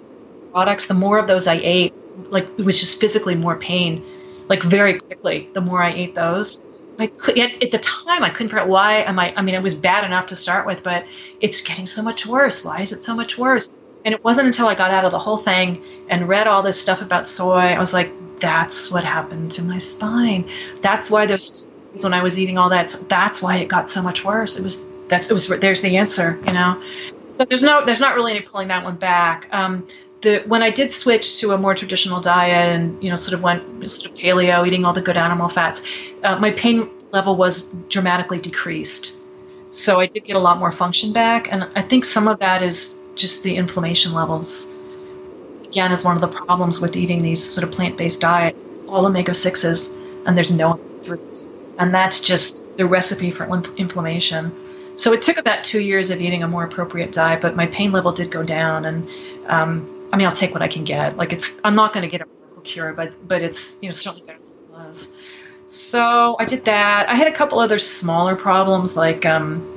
[0.53, 0.87] products.
[0.87, 1.95] The more of those I ate,
[2.31, 4.05] like it was just physically more pain,
[4.49, 5.49] like very quickly.
[5.53, 6.67] The more I ate those,
[6.99, 9.03] I could at, at the time I couldn't figure out why.
[9.03, 9.35] Am I?
[9.37, 11.05] I mean, it was bad enough to start with, but
[11.41, 12.65] it's getting so much worse.
[12.65, 13.79] Why is it so much worse?
[14.05, 16.81] And it wasn't until I got out of the whole thing and read all this
[16.81, 20.51] stuff about soy, I was like, that's what happened to my spine.
[20.83, 21.67] That's why those
[22.03, 22.95] when I was eating all that.
[23.09, 24.59] That's why it got so much worse.
[24.59, 26.83] It was that's it was there's the answer, you know.
[27.39, 29.49] So there's no there's not really any pulling that one back.
[29.53, 29.89] Um,
[30.25, 33.43] the when I did switch to a more traditional diet and you know sort of
[33.43, 35.83] went sort of paleo, eating all the good animal fats,
[36.25, 39.17] uh, my pain level was dramatically decreased.
[39.71, 42.63] So I did get a lot more function back, and I think some of that
[42.63, 44.75] is just the inflammation levels.
[45.69, 48.65] Again, is one of the problems with eating these sort of plant-based diets.
[48.65, 49.93] It's all omega sixes,
[50.25, 54.53] and there's no threes, and that's just the recipe for inf- inflammation.
[54.97, 57.91] So it took about two years of eating a more appropriate diet, but my pain
[57.91, 59.09] level did go down, and
[59.49, 61.17] um, I mean, I'll take what I can get.
[61.17, 63.93] Like it's, I'm not going to get a miracle cure, but but it's you know
[63.93, 65.09] certainly better than it was.
[65.67, 67.09] So I did that.
[67.09, 69.75] I had a couple other smaller problems, like um,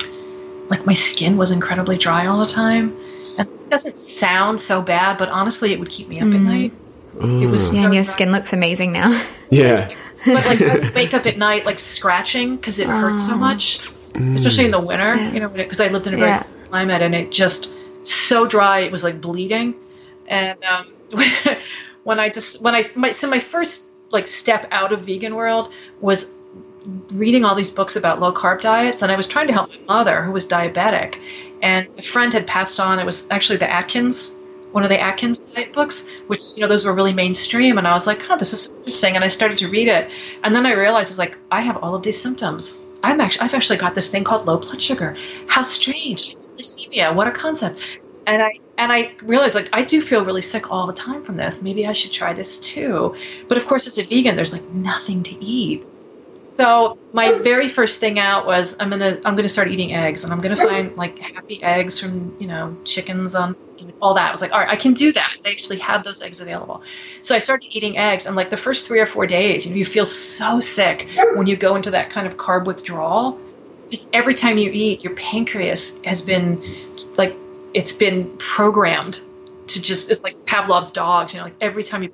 [0.69, 2.95] like my skin was incredibly dry all the time,
[3.39, 6.71] and it doesn't sound so bad, but honestly, it would keep me up at night.
[7.19, 8.13] It was Yeah, so and your dry.
[8.13, 9.09] skin looks amazing now.
[9.49, 9.89] Yeah.
[10.25, 13.79] but like I would wake up at night like scratching because it hurts so much,
[14.13, 15.15] especially in the winter.
[15.15, 15.31] Yeah.
[15.31, 16.43] You know, because I lived in a very Yeah.
[16.69, 17.73] climate and it just
[18.03, 19.73] so dry it was like bleeding.
[20.27, 20.93] And um,
[22.03, 25.71] when I just when I my, so my first like step out of vegan world
[25.99, 26.33] was
[27.11, 29.79] reading all these books about low carb diets, and I was trying to help my
[29.87, 31.15] mother who was diabetic,
[31.61, 32.99] and a friend had passed on.
[32.99, 34.35] It was actually the Atkins.
[34.71, 37.93] One of the Atkins diet books, which you know those were really mainstream, and I
[37.93, 40.09] was like, "Oh, this is interesting," and I started to read it,
[40.43, 42.81] and then I realized it's like I have all of these symptoms.
[43.03, 45.17] I'm actually I've actually got this thing called low blood sugar.
[45.47, 46.35] How strange!
[46.57, 47.13] Glycemia.
[47.15, 47.79] What a concept.
[48.27, 51.37] And I and I realized like I do feel really sick all the time from
[51.37, 51.61] this.
[51.61, 53.15] Maybe I should try this too.
[53.47, 55.85] But of course, as a vegan, there's like nothing to eat.
[56.45, 57.39] So my oh.
[57.39, 60.59] very first thing out was I'm gonna I'm gonna start eating eggs and I'm gonna
[60.59, 60.67] oh.
[60.67, 63.55] find like happy eggs from you know chickens on
[64.01, 64.27] all that.
[64.27, 65.37] I was like, all right, I can do that.
[65.43, 66.81] They actually have those eggs available.
[67.21, 69.77] So I started eating eggs and like the first three or four days, you know,
[69.77, 71.37] you feel so sick oh.
[71.37, 73.39] when you go into that kind of carb withdrawal.
[73.89, 77.37] Because every time you eat, your pancreas has been like
[77.73, 79.19] it's been programmed
[79.67, 82.13] to just it's like Pavlov's dogs, you know, like every time you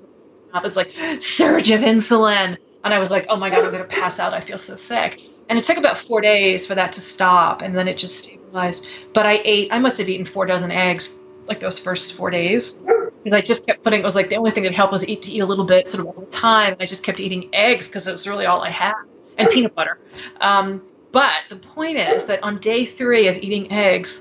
[0.53, 2.57] up, it's like surge of insulin.
[2.83, 4.33] And I was like, oh my God, I'm to pass out.
[4.33, 5.19] I feel so sick.
[5.49, 7.61] And it took about four days for that to stop.
[7.61, 8.85] And then it just stabilized.
[9.13, 12.75] But I ate, I must have eaten four dozen eggs like those first four days.
[12.75, 15.23] Because I just kept putting, it was like the only thing that helped was eat
[15.23, 16.73] to eat a little bit sort of all the time.
[16.73, 18.95] And I just kept eating eggs because it was really all I had
[19.37, 19.97] and peanut butter.
[20.39, 24.19] Um, But the point is that on day three of eating eggs,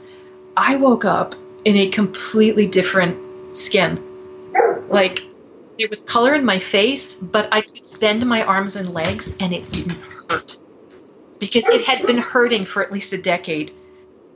[0.56, 1.34] I woke up
[1.64, 4.02] in a completely different skin.
[4.88, 5.22] Like
[5.78, 9.52] there was color in my face, but I could bend my arms and legs and
[9.52, 10.56] it didn't hurt.
[11.38, 13.72] Because it had been hurting for at least a decade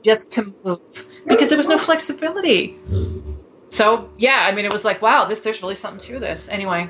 [0.03, 0.79] just to move.
[1.25, 2.77] Because there was no flexibility.
[3.69, 6.49] So yeah, I mean it was like, wow, this there's really something to this.
[6.49, 6.89] Anyway.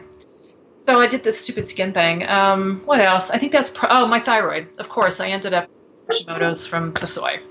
[0.85, 2.25] So I did the stupid skin thing.
[2.25, 3.29] Um, what else?
[3.29, 4.69] I think that's pro- oh my thyroid.
[4.77, 5.69] Of course, I ended up
[6.09, 7.41] Hashimoto's from the soy.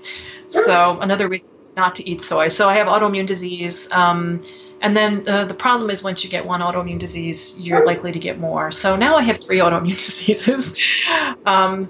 [0.49, 2.49] So another reason not to eat soy.
[2.49, 3.87] So I have autoimmune disease.
[3.91, 4.43] Um,
[4.81, 8.19] and then uh, the problem is once you get one autoimmune disease, you're likely to
[8.19, 8.71] get more.
[8.71, 10.75] So now I have three autoimmune diseases.
[11.45, 11.89] um,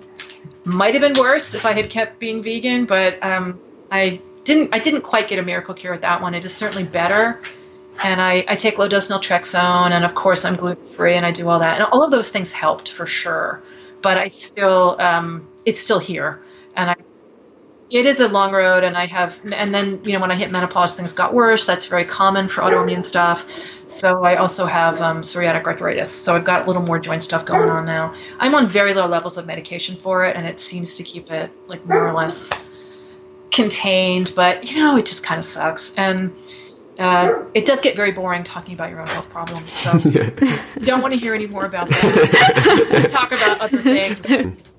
[0.63, 4.73] might have been worse if I had kept being vegan, but um, I didn't.
[4.73, 6.34] I didn't quite get a miracle cure with that one.
[6.34, 7.41] It is certainly better.
[8.04, 11.32] And I, I take low dose naltrexone, and of course I'm gluten free, and I
[11.32, 13.63] do all that, and all of those things helped for sure.
[14.04, 16.39] But I still, um, it's still here,
[16.76, 16.95] and I
[17.89, 20.52] it is a long road and i have and then you know when i hit
[20.52, 21.65] menopause things got worse.
[21.65, 23.43] That's very common for autoimmune stuff.
[23.88, 26.12] So i also have um, psoriatic arthritis.
[26.12, 28.15] So i've got a little more joint stuff going on now.
[28.39, 31.50] I'm on very low levels of medication for it and it seems to keep it
[31.67, 32.52] like more or less
[33.52, 34.34] contained.
[34.36, 35.93] But you know it just kind of sucks.
[35.95, 36.36] And
[37.00, 39.71] uh, it does get very boring talking about your own health problems.
[39.71, 39.91] So
[40.80, 43.08] don't want to hear any more about that.
[43.12, 44.28] Talk about other things.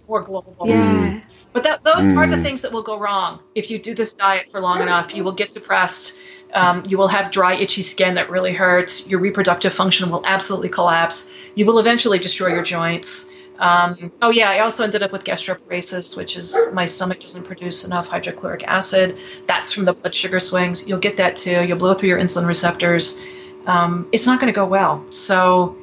[0.08, 0.56] More global.
[0.64, 1.20] Yeah
[1.58, 2.16] but that, those mm.
[2.16, 5.12] are the things that will go wrong if you do this diet for long enough.
[5.12, 6.16] You will get depressed.
[6.54, 9.08] Um, you will have dry, itchy skin that really hurts.
[9.08, 11.32] Your reproductive function will absolutely collapse.
[11.56, 13.28] You will eventually destroy your joints.
[13.58, 17.84] Um, oh yeah, I also ended up with gastroparesis, which is my stomach doesn't produce
[17.84, 19.18] enough hydrochloric acid.
[19.48, 20.86] That's from the blood sugar swings.
[20.86, 21.64] You'll get that too.
[21.64, 23.20] You'll blow through your insulin receptors.
[23.66, 25.10] Um, it's not going to go well.
[25.10, 25.76] So,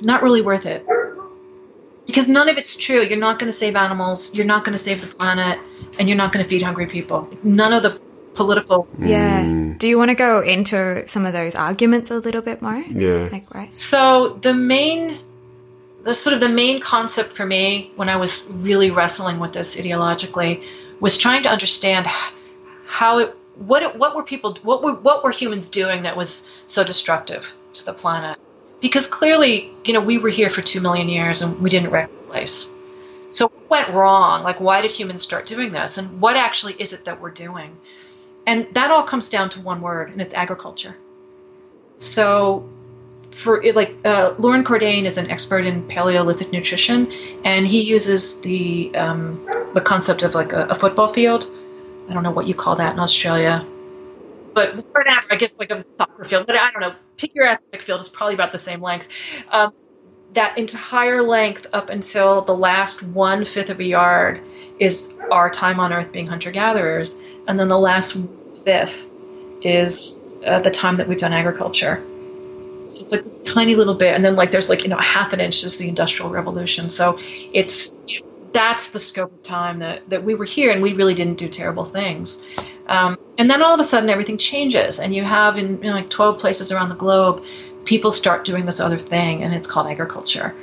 [0.00, 0.86] not really worth it
[2.12, 3.00] because none of it's true.
[3.00, 4.34] You're not going to save animals.
[4.34, 5.58] You're not going to save the planet,
[5.98, 7.26] and you're not going to feed hungry people.
[7.42, 7.98] None of the
[8.34, 8.86] political.
[8.98, 9.44] Yeah.
[9.44, 9.78] Mm.
[9.78, 12.76] Do you want to go into some of those arguments a little bit more?
[12.76, 13.30] Yeah.
[13.32, 13.74] Like right.
[13.74, 15.20] So the main,
[16.02, 19.76] the sort of the main concept for me when I was really wrestling with this
[19.76, 20.62] ideologically
[21.00, 22.06] was trying to understand
[22.88, 26.46] how it, what it, what were people, what were what were humans doing that was
[26.66, 28.38] so destructive to the planet
[28.82, 32.10] because clearly, you know, we were here for two million years and we didn't wreck
[32.10, 32.74] the place.
[33.30, 34.42] So what went wrong?
[34.42, 35.96] Like, why did humans start doing this?
[35.96, 37.78] And what actually is it that we're doing?
[38.46, 40.96] And that all comes down to one word, and it's agriculture.
[41.96, 42.68] So,
[43.36, 48.94] for like uh, Loren Cordain is an expert in Paleolithic nutrition, and he uses the
[48.96, 51.46] um, the concept of like a, a football field.
[52.10, 53.64] I don't know what you call that in Australia
[54.54, 56.94] but whatever, I guess like a soccer field, but I don't know.
[57.16, 59.06] Pick your athletic field is probably about the same length.
[59.50, 59.72] Um,
[60.34, 64.40] that entire length up until the last one fifth of a yard
[64.78, 67.14] is our time on Earth being hunter gatherers,
[67.46, 68.16] and then the last
[68.64, 69.04] fifth
[69.60, 72.02] is uh, the time that we've done agriculture.
[72.88, 75.32] So it's like this tiny little bit, and then like there's like you know half
[75.32, 76.90] an inch is the Industrial Revolution.
[76.90, 80.82] So it's you know, that's the scope of time that that we were here, and
[80.82, 82.42] we really didn't do terrible things.
[82.86, 86.10] Um, and then all of a sudden everything changes, and you have in know, like
[86.10, 87.42] 12 places around the globe,
[87.84, 90.54] people start doing this other thing, and it's called agriculture.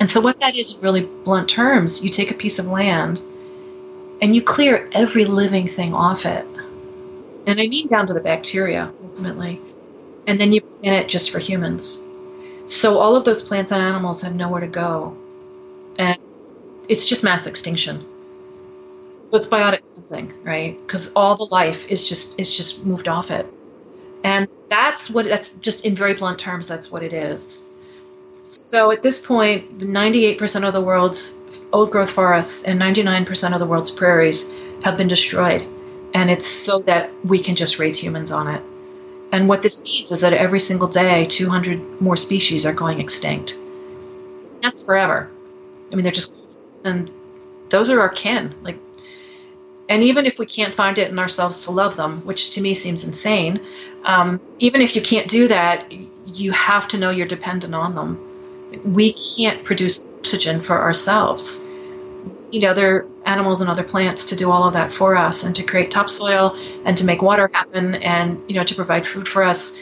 [0.00, 3.22] And so, what that is in really blunt terms, you take a piece of land
[4.22, 6.44] and you clear every living thing off it.
[7.46, 9.60] And I mean down to the bacteria, ultimately.
[10.26, 12.02] And then you plant it just for humans.
[12.66, 15.16] So, all of those plants and animals have nowhere to go.
[15.98, 16.18] And
[16.90, 18.04] it's just mass extinction.
[19.30, 20.76] So it's biotic cleansing, right?
[20.84, 23.46] Because all the life is just is just moved off it,
[24.24, 26.66] and that's what that's just in very blunt terms.
[26.66, 27.64] That's what it is.
[28.44, 31.36] So at this point, 98% of the world's
[31.72, 34.50] old growth forests and 99% of the world's prairies
[34.82, 35.62] have been destroyed,
[36.12, 38.62] and it's so that we can just raise humans on it.
[39.30, 43.56] And what this means is that every single day, 200 more species are going extinct.
[44.60, 45.30] That's forever.
[45.92, 46.39] I mean, they're just,
[46.84, 47.10] and
[47.68, 48.54] those are our kin.
[48.62, 48.78] Like
[49.90, 52.74] and even if we can't find it in ourselves to love them, which to me
[52.74, 53.60] seems insane,
[54.04, 55.92] um, even if you can't do that,
[56.24, 58.84] you have to know you're dependent on them.
[58.84, 61.66] We can't produce oxygen for ourselves.
[62.52, 65.42] You know, there are animals and other plants to do all of that for us
[65.42, 66.54] and to create topsoil
[66.84, 69.76] and to make water happen and, you know, to provide food for us.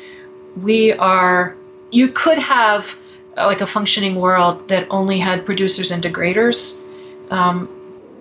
[0.57, 1.55] We are,
[1.91, 2.99] you could have
[3.37, 6.83] uh, like a functioning world that only had producers and degraders.
[7.31, 7.75] Um,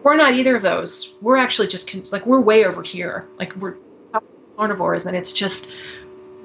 [0.04, 1.14] we're not either of those.
[1.22, 3.28] We're actually just like we're way over here.
[3.38, 3.78] Like we're
[4.56, 5.72] carnivores, and it's just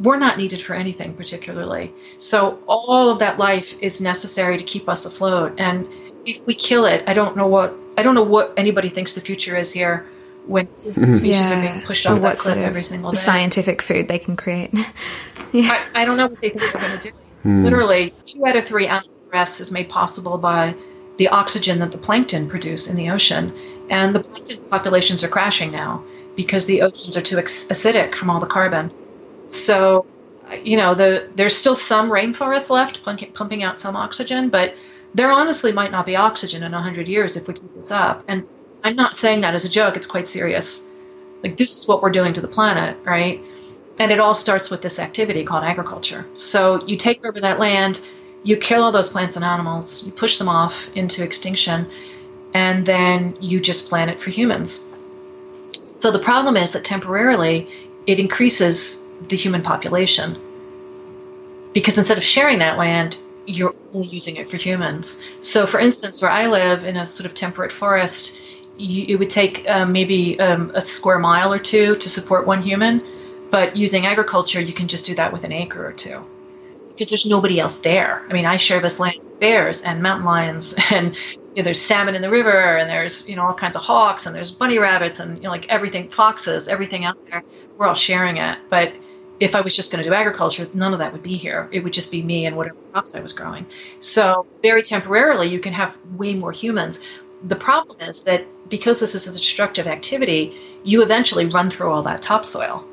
[0.01, 1.93] we're not needed for anything particularly.
[2.19, 5.55] So all of that life is necessary to keep us afloat.
[5.59, 5.87] And
[6.25, 9.21] if we kill it, I don't know what I don't know what anybody thinks the
[9.21, 10.11] future is here
[10.47, 11.59] when species yeah.
[11.59, 13.19] are being pushed off that cliff every single day.
[13.19, 14.73] Scientific food they can create.
[15.53, 15.85] yeah.
[15.95, 17.17] I, I, don't know what they think they're going to do.
[17.43, 17.65] Hmm.
[17.65, 20.75] Literally, two out of three animal deaths is made possible by
[21.17, 23.53] the oxygen that the plankton produce in the ocean,
[23.91, 26.05] and the plankton populations are crashing now
[26.37, 28.91] because the oceans are too acidic from all the carbon.
[29.49, 30.07] So,
[30.63, 33.03] you know, the, there's still some rainforest left
[33.35, 34.75] pumping out some oxygen, but
[35.15, 38.25] there honestly might not be oxygen in 100 years if we keep this up.
[38.29, 38.47] And
[38.83, 40.87] I'm not saying that as a joke, it's quite serious.
[41.43, 43.41] Like, this is what we're doing to the planet, right?
[43.99, 46.25] And it all starts with this activity called agriculture.
[46.35, 48.01] So, you take over that land,
[48.45, 51.89] you kill all those plants and animals, you push them off into extinction,
[52.55, 54.85] and then you just plant it for humans.
[55.97, 57.69] So, the problem is that temporarily
[58.07, 60.37] it increases the human population.
[61.73, 63.17] Because instead of sharing that land,
[63.47, 65.23] you're only using it for humans.
[65.41, 68.37] So, for instance, where I live in a sort of temperate forest,
[68.77, 72.63] you, it would take um, maybe um, a square mile or two to support one
[72.63, 73.01] human,
[73.51, 76.23] but using agriculture, you can just do that with an acre or two
[76.95, 78.25] because there's nobody else there.
[78.29, 81.15] I mean, I share this land with bears and mountain lions, and
[81.55, 84.27] you know, there's salmon in the river, and there's you know all kinds of hawks,
[84.27, 87.43] and there's bunny rabbits, and you know like everything, foxes, everything out there.
[87.77, 88.93] We're all sharing it, but
[89.41, 91.69] if I was just going to do agriculture, none of that would be here.
[91.73, 93.67] It would just be me and whatever crops I was growing.
[93.99, 97.01] So, very temporarily, you can have way more humans.
[97.43, 102.03] The problem is that because this is a destructive activity, you eventually run through all
[102.05, 102.85] that topsoil.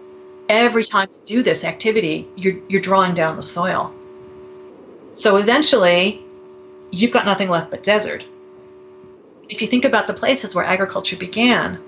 [0.49, 3.93] Every time you do this activity, you're, you're drawing down the soil.
[5.11, 6.21] So, eventually,
[6.91, 8.23] you've got nothing left but desert.
[9.47, 11.79] If you think about the places where agriculture began,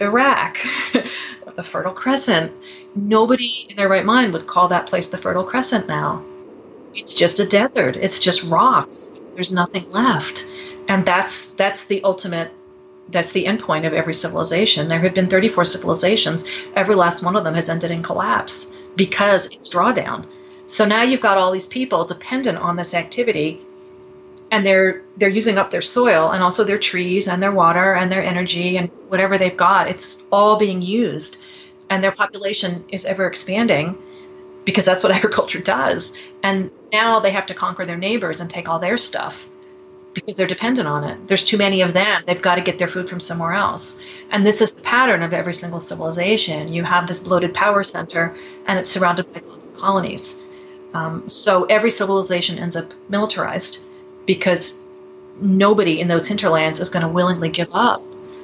[0.00, 0.58] Iraq,
[1.56, 2.52] the Fertile Crescent.
[2.94, 6.24] Nobody in their right mind would call that place the Fertile Crescent now.
[6.94, 7.96] It's just a desert.
[7.96, 9.18] It's just rocks.
[9.34, 10.46] There's nothing left.
[10.88, 12.50] And that's that's the ultimate
[13.10, 14.88] that's the endpoint of every civilization.
[14.88, 16.44] There have been 34 civilizations.
[16.74, 20.26] Every last one of them has ended in collapse because it's drawdown.
[20.66, 23.60] So now you've got all these people dependent on this activity
[24.50, 28.10] and they're they're using up their soil and also their trees and their water and
[28.10, 31.36] their energy and whatever they've got it's all being used
[31.88, 33.96] and their population is ever expanding
[34.64, 38.68] because that's what agriculture does and now they have to conquer their neighbors and take
[38.68, 39.49] all their stuff
[40.12, 42.88] because they're dependent on it there's too many of them they've got to get their
[42.88, 43.98] food from somewhere else
[44.30, 48.36] and this is the pattern of every single civilization you have this bloated power center
[48.66, 49.42] and it's surrounded by
[49.78, 50.40] colonies
[50.92, 53.84] um, so every civilization ends up militarized
[54.26, 54.78] because
[55.40, 58.02] nobody in those hinterlands is going to willingly give up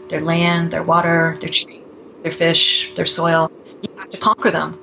[0.09, 3.51] their land, their water, their trees, their fish, their soil.
[3.83, 4.79] You have to conquer them.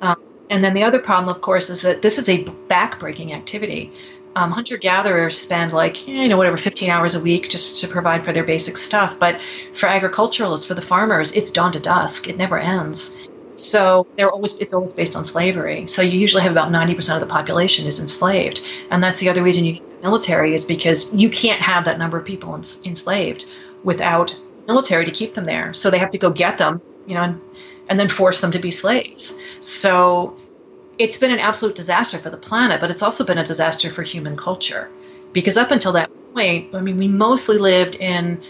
[0.00, 3.92] Um, and then the other problem, of course, is that this is a backbreaking activity.
[4.36, 8.24] Um, hunter gatherers spend like you know whatever 15 hours a week just to provide
[8.24, 9.40] for their basic stuff but
[9.74, 13.18] for agriculturalists for the farmers it's dawn to dusk it never ends
[13.50, 15.88] so they're always it's always based on slavery.
[15.88, 19.42] So you usually have about 90% of the population is enslaved, and that's the other
[19.42, 23.46] reason you need the military is because you can't have that number of people enslaved
[23.82, 25.74] without military to keep them there.
[25.74, 27.40] So they have to go get them, you know, and,
[27.88, 29.38] and then force them to be slaves.
[29.60, 30.36] So
[30.98, 34.02] it's been an absolute disaster for the planet, but it's also been a disaster for
[34.02, 34.90] human culture
[35.32, 38.42] because up until that point, I mean, we mostly lived in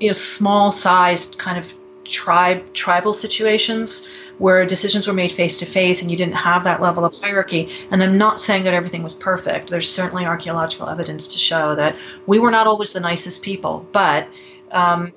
[0.00, 1.70] you know small sized kind of
[2.04, 6.82] tribe tribal situations where decisions were made face to face and you didn't have that
[6.82, 7.86] level of hierarchy.
[7.90, 9.70] And I'm not saying that everything was perfect.
[9.70, 14.28] There's certainly archaeological evidence to show that we were not always the nicest people, but
[14.72, 15.12] um,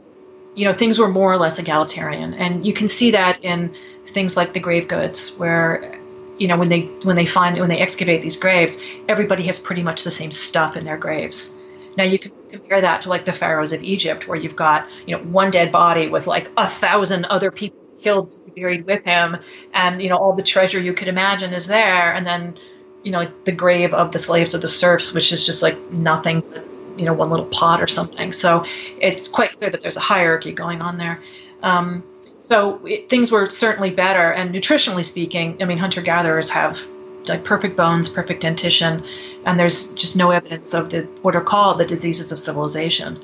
[0.56, 3.76] you know things were more or less egalitarian, and you can see that in
[4.08, 6.00] things like the grave goods, where
[6.38, 8.78] you know when they when they find when they excavate these graves,
[9.08, 11.56] everybody has pretty much the same stuff in their graves.
[11.96, 15.18] Now you can compare that to like the pharaohs of Egypt, where you've got you
[15.18, 19.38] know one dead body with like a thousand other people killed buried with him,
[19.74, 22.58] and you know all the treasure you could imagine is there, and then
[23.04, 25.80] you know like the grave of the slaves of the serfs, which is just like
[25.92, 26.66] nothing but
[26.98, 28.34] you know one little pot or something.
[28.34, 28.66] So
[29.02, 31.22] it's quite clear that there's a hierarchy going on there.
[31.64, 32.04] Um,
[32.40, 36.80] so it, things were certainly better, and nutritionally speaking, I mean hunter gatherers have
[37.26, 39.04] like perfect bones, perfect dentition,
[39.46, 43.24] and there's just no evidence of the what are called the diseases of civilization.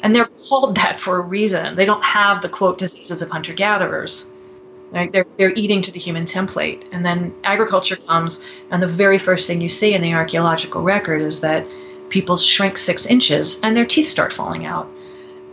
[0.00, 1.74] And they're called that for a reason.
[1.74, 4.32] They don't have the quote diseases of hunter gatherers.
[4.90, 5.12] Right?
[5.12, 6.82] They're, they're eating to the human template.
[6.92, 8.40] And then agriculture comes,
[8.70, 11.66] and the very first thing you see in the archaeological record is that
[12.08, 14.88] people shrink six inches and their teeth start falling out.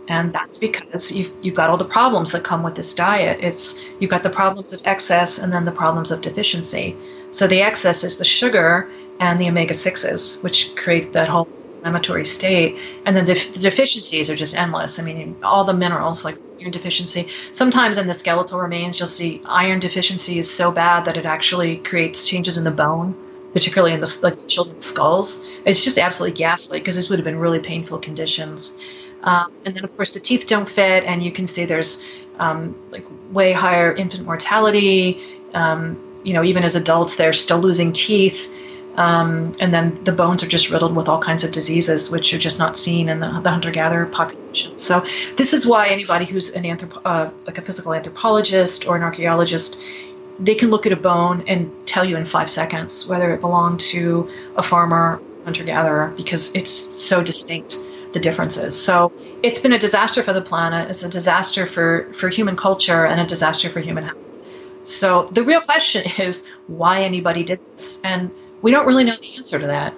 [0.08, 3.40] And that's because you've, you've got all the problems that come with this diet.
[3.40, 6.96] It's you've got the problems of excess and then the problems of deficiency.
[7.32, 11.48] So the excess is the sugar and the omega sixes, which create that whole
[11.86, 12.76] inflammatory state.
[13.04, 14.98] And then the, the deficiencies are just endless.
[14.98, 17.28] I mean, all the minerals, like iron deficiency.
[17.52, 21.78] Sometimes in the skeletal remains, you'll see iron deficiency is so bad that it actually
[21.78, 23.14] creates changes in the bone,
[23.52, 25.44] particularly in the like, children's skulls.
[25.64, 28.76] It's just absolutely ghastly because this would have been really painful conditions.
[29.22, 32.04] Um, and then, of course, the teeth don't fit, and you can see there's
[32.38, 35.22] um, like way higher infant mortality.
[35.52, 38.52] Um, you know, even as adults, they're still losing teeth.
[38.96, 42.38] Um, and then the bones are just riddled with all kinds of diseases, which are
[42.38, 44.76] just not seen in the, the hunter-gatherer population.
[44.76, 45.04] So
[45.36, 49.78] this is why anybody who's an anthrop- uh, like a physical anthropologist or an archaeologist,
[50.38, 53.80] they can look at a bone and tell you in five seconds whether it belonged
[53.80, 57.76] to a farmer, hunter-gatherer, because it's so distinct
[58.16, 58.82] the differences.
[58.82, 59.12] So
[59.42, 60.88] it's been a disaster for the planet.
[60.88, 64.16] It's a disaster for for human culture and a disaster for human health.
[64.84, 68.30] So the real question is why anybody did this, and
[68.62, 69.92] we don't really know the answer to that.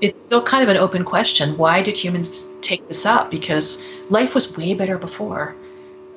[0.00, 1.58] It's still kind of an open question.
[1.58, 3.32] Why did humans take this up?
[3.32, 5.56] Because life was way better before.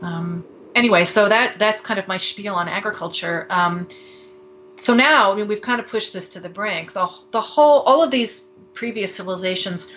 [0.02, 0.46] Um,
[0.76, 3.48] anyway, so that that's kind of my spiel on agriculture.
[3.50, 3.88] Um,
[4.78, 6.94] so now, I mean, we've kind of pushed this to the brink.
[6.94, 8.46] The the whole, all of these
[8.76, 9.88] previous civilizations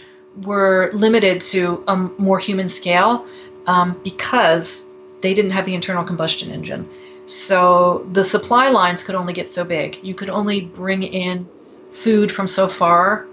[0.43, 3.27] were limited to a more human scale
[3.67, 4.91] um, because
[5.23, 6.89] they didn't have the internal combustion engine.
[7.27, 9.99] So the supply lines could only get so big.
[10.03, 11.49] You could only bring in
[11.95, 13.27] food from so far,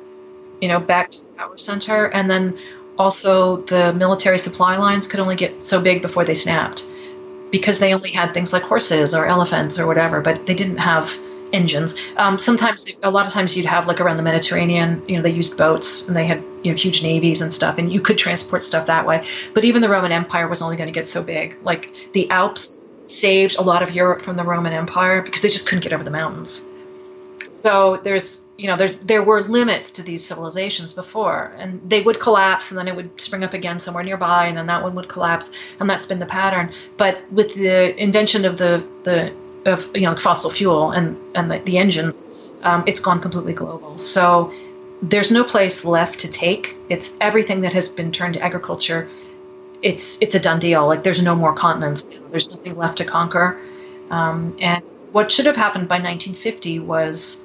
[0.62, 2.60] you know, back to the power center, and then
[2.98, 6.88] also the military supply lines could only get so big before they snapped
[7.52, 11.12] because they only had things like horses or elephants or whatever, but they didn't have
[11.54, 11.96] engines.
[12.18, 15.32] Um, sometimes, a lot of times, you'd have like around the Mediterranean, you know, they
[15.32, 18.64] used boats and they had you know huge navies and stuff, and you could transport
[18.64, 19.28] stuff that way.
[19.54, 21.58] But even the Roman Empire was only going to get so big.
[21.64, 25.68] Like the Alps saved a lot of Europe from the Roman Empire because they just
[25.68, 26.66] couldn't get over the mountains.
[27.50, 32.20] So there's you know there's there were limits to these civilizations before, and they would
[32.20, 35.10] collapse, and then it would spring up again somewhere nearby, and then that one would
[35.10, 36.74] collapse, and that's been the pattern.
[36.98, 39.34] But with the invention of the the
[39.66, 42.30] of you know fossil fuel and and the, the engines,
[42.64, 43.98] um, it's gone completely global.
[43.98, 44.54] So
[45.02, 46.76] there's no place left to take.
[46.90, 49.10] It's everything that has been turned to agriculture
[49.82, 50.86] it's it's a done deal.
[50.88, 52.10] Like there's no more continents.
[52.30, 53.60] There's nothing left to conquer.
[54.10, 57.44] Um, and what should have happened by 1950 was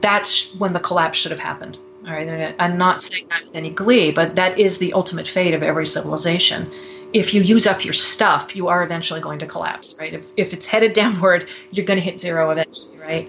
[0.00, 1.78] that's when the collapse should have happened.
[2.04, 5.54] All right, I'm not saying that with any glee, but that is the ultimate fate
[5.54, 6.72] of every civilization.
[7.12, 10.14] If you use up your stuff, you are eventually going to collapse, right?
[10.14, 13.28] If, if it's headed downward, you're going to hit zero eventually, right?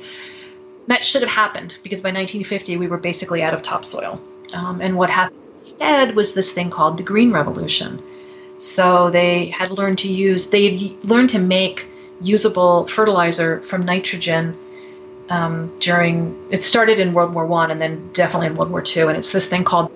[0.87, 4.21] That should have happened because by 1950 we were basically out of topsoil.
[4.53, 8.01] Um, and what happened instead was this thing called the Green Revolution.
[8.59, 11.85] So they had learned to use, they had learned to make
[12.21, 14.57] usable fertilizer from nitrogen
[15.29, 19.07] um, during, it started in World War One and then definitely in World War Two.
[19.07, 19.91] And it's this thing called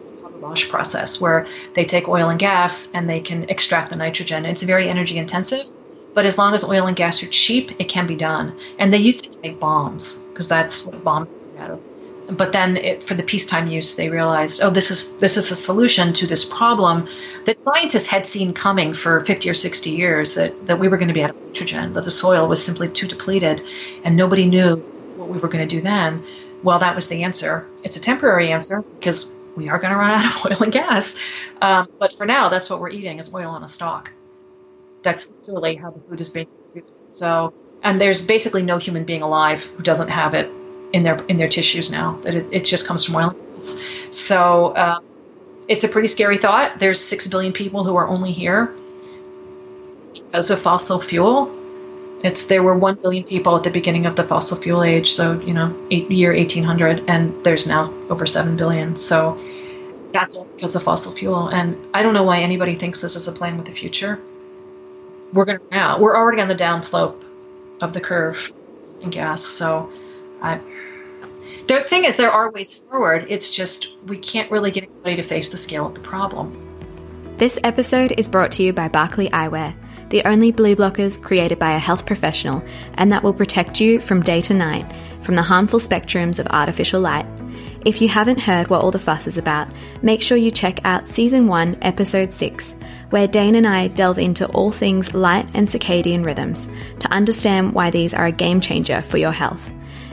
[0.50, 4.46] the Haber-Bosch process where they take oil and gas and they can extract the nitrogen.
[4.46, 5.66] It's very energy intensive,
[6.14, 8.58] but as long as oil and gas are cheap, it can be done.
[8.80, 11.82] And they used to make bombs because that's what bombs bomb is out of
[12.30, 15.56] but then it, for the peacetime use, they realized, oh, this is this is a
[15.56, 17.08] solution to this problem
[17.46, 20.36] that scientists had seen coming for 50 or 60 years.
[20.36, 22.90] That that we were going to be out of nitrogen, that the soil was simply
[22.90, 23.62] too depleted,
[24.04, 24.76] and nobody knew
[25.16, 26.24] what we were going to do then.
[26.64, 27.66] Well, that was the answer.
[27.84, 31.18] It's a temporary answer because we are going to run out of oil and gas.
[31.62, 34.12] Um, but for now, that's what we're eating is oil on a stalk.
[35.04, 37.18] That's literally how the food is being produced.
[37.18, 37.54] So,
[37.84, 40.50] and there's basically no human being alive who doesn't have it
[40.94, 42.20] in their in their tissues now.
[42.24, 43.80] That it, it just comes from oil and gas.
[44.12, 45.00] So uh,
[45.68, 46.80] it's a pretty scary thought.
[46.80, 48.74] There's six billion people who are only here
[50.14, 51.54] because of fossil fuel.
[52.24, 55.40] It's there were one billion people at the beginning of the fossil fuel age, so
[55.40, 58.98] you know, eight, year 1800, and there's now over seven billion.
[58.98, 59.40] So
[60.12, 61.48] that's all because of fossil fuel.
[61.48, 64.20] And I don't know why anybody thinks this is a plan with the future.
[65.32, 67.22] We're gonna now we're already on the downslope
[67.82, 68.52] of the curve
[69.02, 69.92] in gas, so
[70.42, 70.60] I
[71.68, 73.28] the thing is, there are ways forward.
[73.30, 76.64] It's just we can't really get anybody to face the scale of the problem.
[77.38, 79.76] This episode is brought to you by Barkley Eyewear,
[80.10, 82.64] the only blue blockers created by a health professional,
[82.96, 84.86] and that will protect you from day to night
[85.28, 87.26] from the harmful spectrums of artificial light.
[87.84, 89.68] If you haven't heard what all the fuss is about,
[90.02, 92.76] make sure you check out Season 1, Episode 6,
[93.10, 97.90] where Dane and I delve into all things light and circadian rhythms to understand why
[97.90, 99.70] these are a game changer for your health.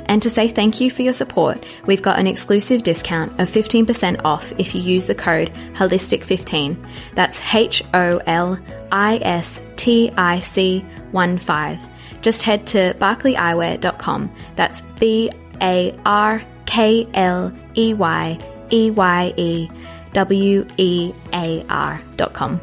[0.07, 4.21] And to say thank you for your support, we've got an exclusive discount of 15%
[4.25, 6.77] off if you use the code HOLISTIC15.
[7.15, 8.59] That's H O L
[8.91, 10.83] I S T I C
[11.13, 11.89] 1 5.
[12.23, 14.35] Just head to barkleyeyewear.com.
[14.57, 15.31] That's B
[15.61, 18.39] A R K L E Y
[18.71, 19.69] E Y E
[20.15, 22.59] W E A R dot com.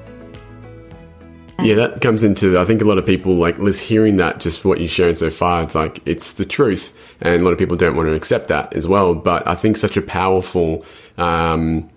[1.62, 4.66] Yeah, that comes into I think a lot of people like Liz hearing that just
[4.66, 5.62] what you've shown so far.
[5.62, 6.92] It's like it's the truth,
[7.22, 9.14] and a lot of people don't want to accept that as well.
[9.14, 10.84] But I think such a powerful
[11.20, 11.88] um,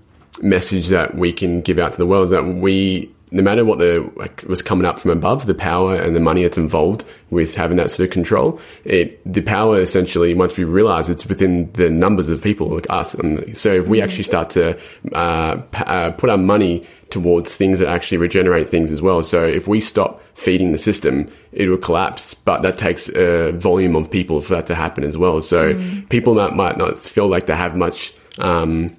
[0.42, 3.80] message that we can give out to the world is that we no matter what
[3.80, 7.54] the like, was coming up from above, the power and the money that's involved with
[7.54, 11.90] having that sort of control, it the power essentially once we realize it's within the
[11.90, 14.78] numbers of people like us, and so if we actually start to
[15.12, 19.22] uh, uh, put our money towards things that actually regenerate things as well.
[19.22, 22.34] So if we stop feeding the system, it will collapse.
[22.34, 25.40] But that takes a volume of people for that to happen as well.
[25.40, 26.08] So mm.
[26.08, 28.14] people might, might not feel like they have much.
[28.38, 28.96] Um,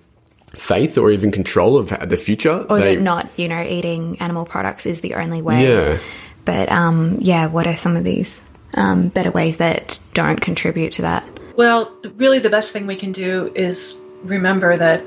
[0.55, 2.65] faith or even control of the future.
[2.69, 5.67] Or they, that not, you know, eating animal products is the only way.
[5.67, 5.99] Yeah.
[6.45, 8.43] But um, yeah, what are some of these
[8.75, 11.27] um, better ways that don't contribute to that?
[11.55, 15.03] Well, really, the best thing we can do is remember that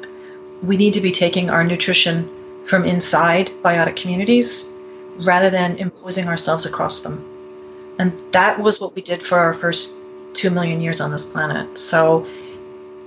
[0.63, 4.71] we need to be taking our nutrition from inside biotic communities
[5.19, 7.25] rather than imposing ourselves across them.
[7.99, 9.99] And that was what we did for our first
[10.35, 11.79] two million years on this planet.
[11.79, 12.27] So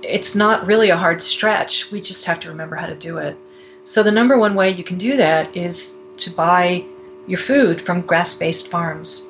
[0.02, 1.90] it's not really a hard stretch.
[1.90, 3.36] We just have to remember how to do it.
[3.84, 6.84] So, the number one way you can do that is to buy
[7.26, 9.26] your food from grass based farms.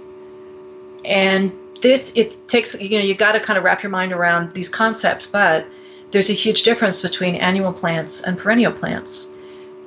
[1.04, 4.54] And this, it takes, you know, you got to kind of wrap your mind around
[4.54, 5.66] these concepts, but
[6.12, 9.30] there's a huge difference between annual plants and perennial plants.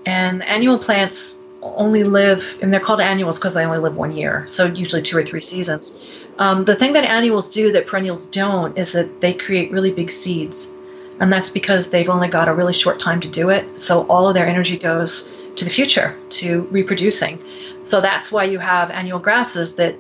[0.06, 4.46] And annual plants only live, and they're called annuals because they only live one year,
[4.48, 6.00] so usually two or three seasons.
[6.38, 10.12] Um, the thing that annuals do that perennials don't is that they create really big
[10.12, 10.72] seeds.
[11.20, 13.80] And that's because they've only got a really short time to do it.
[13.80, 17.42] So all of their energy goes to the future, to reproducing.
[17.84, 19.96] So that's why you have annual grasses that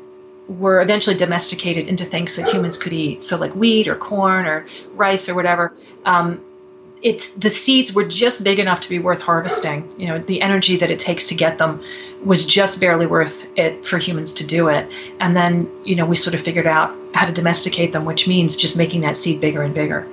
[0.47, 3.23] were eventually domesticated into things that humans could eat.
[3.23, 5.73] So like wheat or corn or rice or whatever.
[6.03, 6.43] Um,
[7.01, 9.93] it's the seeds were just big enough to be worth harvesting.
[9.97, 11.83] You know, the energy that it takes to get them
[12.25, 14.89] was just barely worth it for humans to do it.
[15.19, 18.57] And then, you know, we sort of figured out how to domesticate them, which means
[18.57, 20.07] just making that seed bigger and bigger.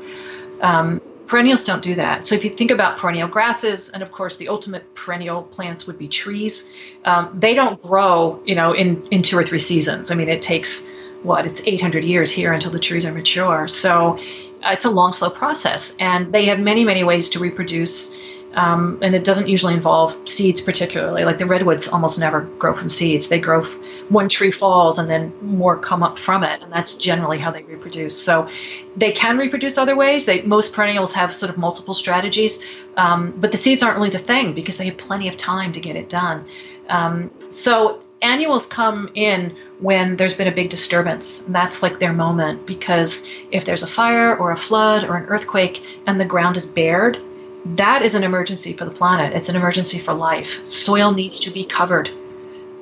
[0.60, 2.26] Um, perennials don't do that.
[2.26, 5.98] So if you think about perennial grasses, and of course the ultimate perennial plants would
[5.98, 6.68] be trees,
[7.06, 10.10] um, they don't grow, you know, in, in two or three seasons.
[10.10, 10.86] I mean, it takes
[11.22, 13.66] what it's 800 years here until the trees are mature.
[13.68, 14.18] So
[14.62, 18.14] uh, it's a long, slow process, and they have many, many ways to reproduce.
[18.54, 21.24] Um, and it doesn't usually involve seeds, particularly.
[21.24, 23.28] Like the redwoods almost never grow from seeds.
[23.28, 23.64] They grow
[24.08, 27.62] one tree falls and then more come up from it, and that's generally how they
[27.62, 28.20] reproduce.
[28.22, 28.48] So
[28.96, 30.26] they can reproduce other ways.
[30.26, 32.60] They most perennials have sort of multiple strategies,
[32.96, 35.80] um, but the seeds aren't really the thing because they have plenty of time to
[35.80, 36.46] get it done.
[36.88, 41.46] Um, so annuals come in when there's been a big disturbance.
[41.46, 45.24] And that's like their moment because if there's a fire or a flood or an
[45.26, 47.20] earthquake and the ground is bared,
[47.64, 49.34] that is an emergency for the planet.
[49.34, 50.66] It's an emergency for life.
[50.66, 52.10] Soil needs to be covered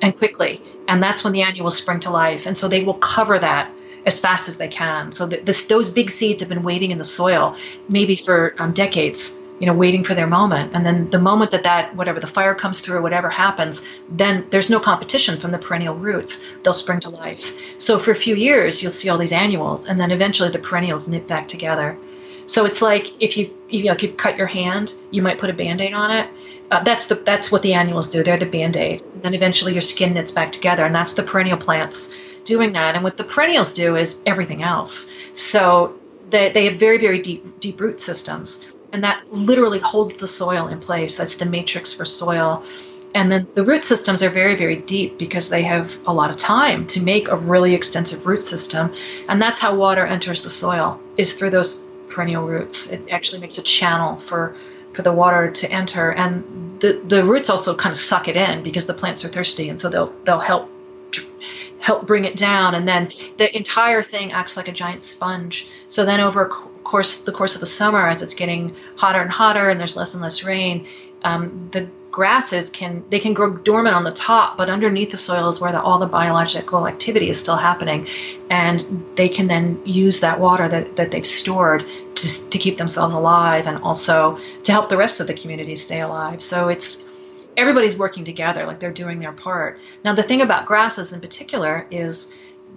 [0.01, 0.61] and quickly.
[0.87, 2.45] And that's when the annuals spring to life.
[2.45, 3.71] And so they will cover that
[4.05, 5.11] as fast as they can.
[5.11, 7.55] So this, those big seeds have been waiting in the soil
[7.87, 10.71] maybe for um, decades you know, waiting for their moment.
[10.73, 14.47] And then the moment that that, whatever the fire comes through or whatever happens, then
[14.49, 16.43] there's no competition from the perennial roots.
[16.63, 17.53] They'll spring to life.
[17.77, 21.07] So for a few years, you'll see all these annuals, and then eventually the perennials
[21.07, 21.95] knit back together.
[22.51, 25.49] So it's like if you, if you, like you cut your hand, you might put
[25.49, 26.29] a band-aid on it.
[26.69, 28.23] Uh, that's the that's what the annuals do.
[28.23, 29.01] They're the band-aid.
[29.01, 32.11] And then eventually your skin knits back together, and that's the perennial plants
[32.43, 32.95] doing that.
[32.95, 35.11] And what the perennials do is everything else.
[35.33, 35.99] So
[36.29, 40.67] they, they have very very deep deep root systems and that literally holds the soil
[40.67, 41.17] in place.
[41.17, 42.63] That's the matrix for soil.
[43.13, 46.37] And then the root systems are very, very deep because they have a lot of
[46.37, 48.93] time to make a really extensive root system.
[49.27, 52.89] And that's how water enters the soil, is through those perennial roots.
[52.91, 54.55] It actually makes a channel for,
[54.93, 56.11] for the water to enter.
[56.11, 59.69] And the, the roots also kind of suck it in because the plants are thirsty.
[59.69, 60.69] And so they'll, they'll help
[61.81, 66.05] help bring it down and then the entire thing acts like a giant sponge so
[66.05, 66.47] then over
[66.83, 70.13] course the course of the summer as it's getting hotter and hotter and there's less
[70.13, 70.87] and less rain
[71.23, 75.49] um, the grasses can they can grow dormant on the top but underneath the soil
[75.49, 78.07] is where the, all the biological activity is still happening
[78.49, 81.85] and they can then use that water that, that they've stored
[82.15, 86.01] to, to keep themselves alive and also to help the rest of the community stay
[86.01, 87.05] alive so it's
[87.57, 91.85] everybody's working together like they're doing their part now the thing about grasses in particular
[91.91, 92.31] is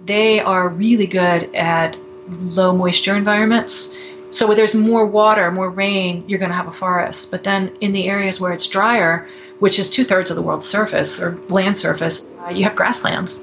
[0.05, 3.93] they are really good at low moisture environments
[4.35, 7.31] so where there's more water, more rain, you're going to have a forest.
[7.31, 9.29] But then in the areas where it's drier,
[9.59, 13.39] which is two thirds of the world's surface or land surface, uh, you have grasslands.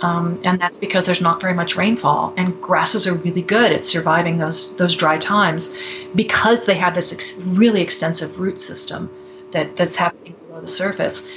[0.00, 3.84] Um, and that's because there's not very much rainfall, and grasses are really good at
[3.84, 5.74] surviving those those dry times
[6.14, 9.10] because they have this ex- really extensive root system
[9.52, 11.28] that, that's happening below the surface.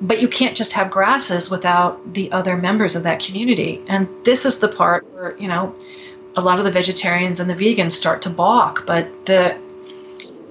[0.00, 4.46] But you can't just have grasses without the other members of that community, and this
[4.46, 5.76] is the part where you know
[6.34, 8.84] a lot of the vegetarians and the vegans start to balk.
[8.84, 9.58] But the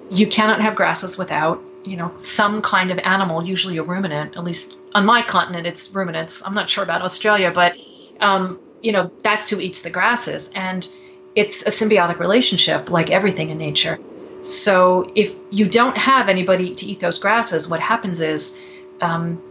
[0.09, 4.37] you cannot have grasses without you know some kind of animal, usually a ruminant.
[4.37, 6.41] At least on my continent, it's ruminants.
[6.45, 7.75] I'm not sure about Australia, but
[8.19, 10.87] um, you know that's who eats the grasses, and
[11.35, 13.99] it's a symbiotic relationship, like everything in nature.
[14.43, 18.57] So if you don't have anybody to eat those grasses, what happens is
[18.99, 19.41] um,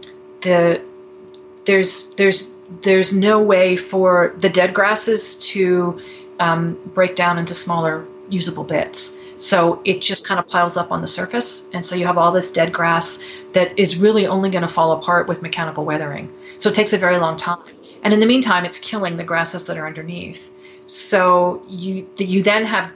[0.41, 0.81] the
[1.65, 2.51] there's there's
[2.83, 6.01] there's no way for the dead grasses to
[6.39, 9.17] um, break down into smaller usable bits.
[9.37, 11.67] So it just kind of piles up on the surface.
[11.73, 13.23] And so you have all this dead grass
[13.53, 16.33] that is really only going to fall apart with mechanical weathering.
[16.57, 17.63] So it takes a very long time.
[18.03, 20.49] And in the meantime, it's killing the grasses that are underneath.
[20.85, 22.91] So you you then have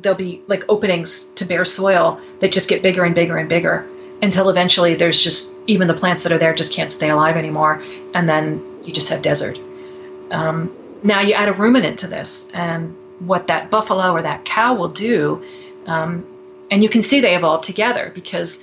[0.00, 3.88] there'll be like openings to bare soil that just get bigger and bigger and bigger
[4.20, 7.82] until eventually there's just even the plants that are there just can't stay alive anymore,
[8.14, 9.58] and then you just have desert.
[10.30, 14.74] Um, now you add a ruminant to this, and what that buffalo or that cow
[14.74, 15.44] will do
[15.86, 16.26] um,
[16.70, 18.58] and you can see they evolve together because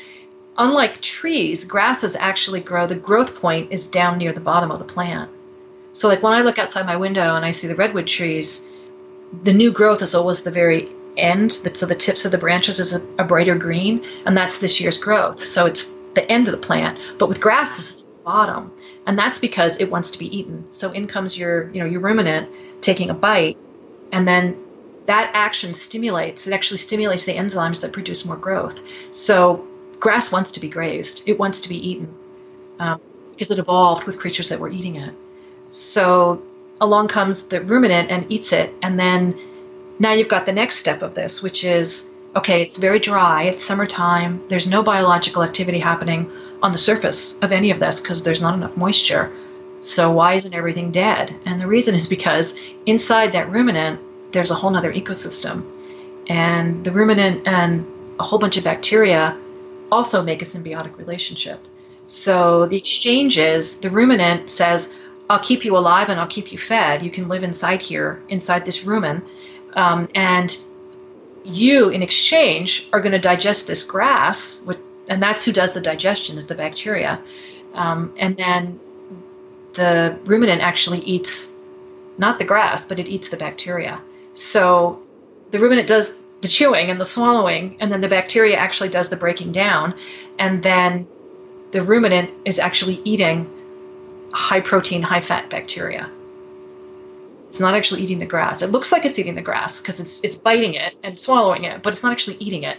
[0.60, 4.86] unlike trees, grasses actually grow, the growth point is down near the bottom of the
[4.86, 5.32] plant.
[5.94, 8.64] So, like when I look outside my window and I see the redwood trees,
[9.44, 11.54] the new growth is always the very end.
[11.54, 15.00] So, the tips of the branches is a, a brighter green, and that's this year's
[15.00, 15.48] growth.
[15.48, 17.00] So, it's the end of the plant.
[17.18, 18.74] But with grasses, it's the bottom.
[19.08, 20.68] And that's because it wants to be eaten.
[20.72, 23.58] So, in comes your, you know, your ruminant taking a bite,
[24.12, 24.64] and then
[25.10, 28.80] that action stimulates, it actually stimulates the enzymes that produce more growth.
[29.10, 29.68] So
[30.00, 32.14] grass wants to be grazed, it wants to be eaten
[32.80, 35.14] um, because it evolved with creatures that were eating it.
[35.70, 36.42] So
[36.82, 39.40] along comes the ruminant and eats it, and then
[40.00, 43.66] now you've got the next step of this, which is okay, it's very dry, it's
[43.66, 46.32] summertime, there's no biological activity happening
[46.62, 49.32] on the surface of any of this because there's not enough moisture.
[49.82, 51.34] So why isn't everything dead?
[51.46, 54.00] And the reason is because inside that ruminant
[54.32, 55.64] there's a whole other ecosystem.
[56.28, 57.88] And the ruminant and
[58.20, 59.36] a whole bunch of bacteria
[59.92, 61.60] also make a symbiotic relationship.
[62.08, 64.92] So the exchange is the ruminant says,
[65.30, 67.04] I'll keep you alive and I'll keep you fed.
[67.04, 69.22] You can live inside here, inside this rumen.
[69.74, 70.58] Um, and
[71.44, 74.64] you, in exchange, are going to digest this grass,
[75.08, 77.22] and that's who does the digestion, is the bacteria.
[77.74, 78.80] Um, and then
[79.76, 81.54] the ruminant actually eats
[82.18, 84.02] not the grass, but it eats the bacteria.
[84.34, 85.04] So
[85.52, 89.16] the ruminant does the chewing and the swallowing, and then the bacteria actually does the
[89.16, 89.94] breaking down,
[90.38, 91.08] and then
[91.72, 93.50] the ruminant is actually eating
[94.32, 96.10] high protein, high fat bacteria.
[97.50, 98.62] It's not actually eating the grass.
[98.62, 101.82] It looks like it's eating the grass because it's it's biting it and swallowing it,
[101.82, 102.78] but it's not actually eating it.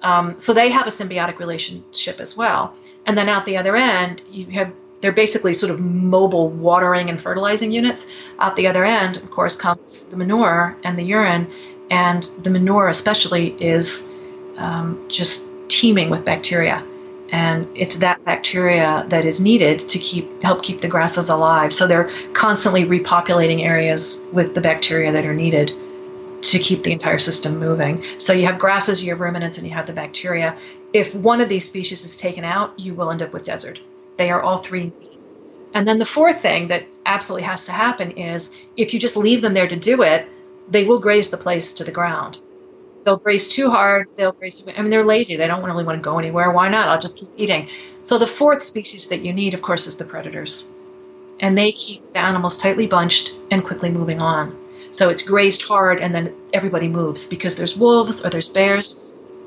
[0.00, 2.74] Um, so they have a symbiotic relationship as well.
[3.04, 7.20] And then out the other end, you have they're basically sort of mobile watering and
[7.20, 8.06] fertilizing units.
[8.38, 11.52] Out the other end, of course, comes the manure and the urine,
[11.92, 14.08] and the manure especially is
[14.56, 16.82] um, just teeming with bacteria.
[17.28, 21.72] And it's that bacteria that is needed to keep help keep the grasses alive.
[21.74, 25.72] So they're constantly repopulating areas with the bacteria that are needed
[26.42, 28.04] to keep the entire system moving.
[28.18, 30.58] So you have grasses, you have ruminants, and you have the bacteria.
[30.94, 33.78] If one of these species is taken out, you will end up with desert.
[34.16, 34.92] They are all three
[35.74, 39.42] And then the fourth thing that absolutely has to happen is if you just leave
[39.42, 40.26] them there to do it,
[40.72, 42.38] they will graze the place to the ground.
[43.04, 44.08] They'll graze too hard.
[44.16, 44.66] They'll graze.
[44.66, 45.36] I mean, they're lazy.
[45.36, 46.50] They don't really want to go anywhere.
[46.50, 46.88] Why not?
[46.88, 47.68] I'll just keep eating.
[48.04, 50.70] So the fourth species that you need, of course, is the predators,
[51.40, 54.58] and they keep the animals tightly bunched and quickly moving on.
[54.92, 59.02] So it's grazed hard, and then everybody moves because there's wolves or there's bears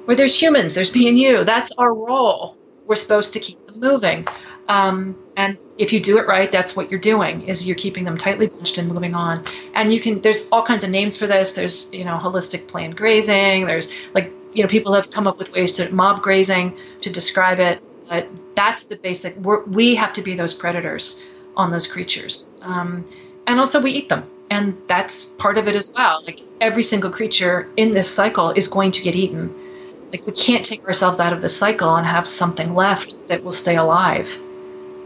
[0.08, 0.74] or there's humans.
[0.74, 1.44] There's me and you.
[1.44, 2.58] That's our role.
[2.86, 4.28] We're supposed to keep them moving.
[4.68, 8.18] Um, and if you do it right, that's what you're doing is you're keeping them
[8.18, 9.46] tightly bunched and moving on.
[9.74, 11.54] And you can there's all kinds of names for this.
[11.54, 13.66] There's you know holistic planned grazing.
[13.66, 17.60] There's like you know people have come up with ways to mob grazing to describe
[17.60, 17.82] it.
[18.08, 19.36] But that's the basic.
[19.36, 21.24] We're, we have to be those predators
[21.58, 23.08] on those creatures, um,
[23.48, 24.30] and also we eat them.
[24.50, 26.24] And that's part of it as well.
[26.24, 29.54] Like every single creature in this cycle is going to get eaten.
[30.12, 33.52] Like we can't take ourselves out of the cycle and have something left that will
[33.52, 34.40] stay alive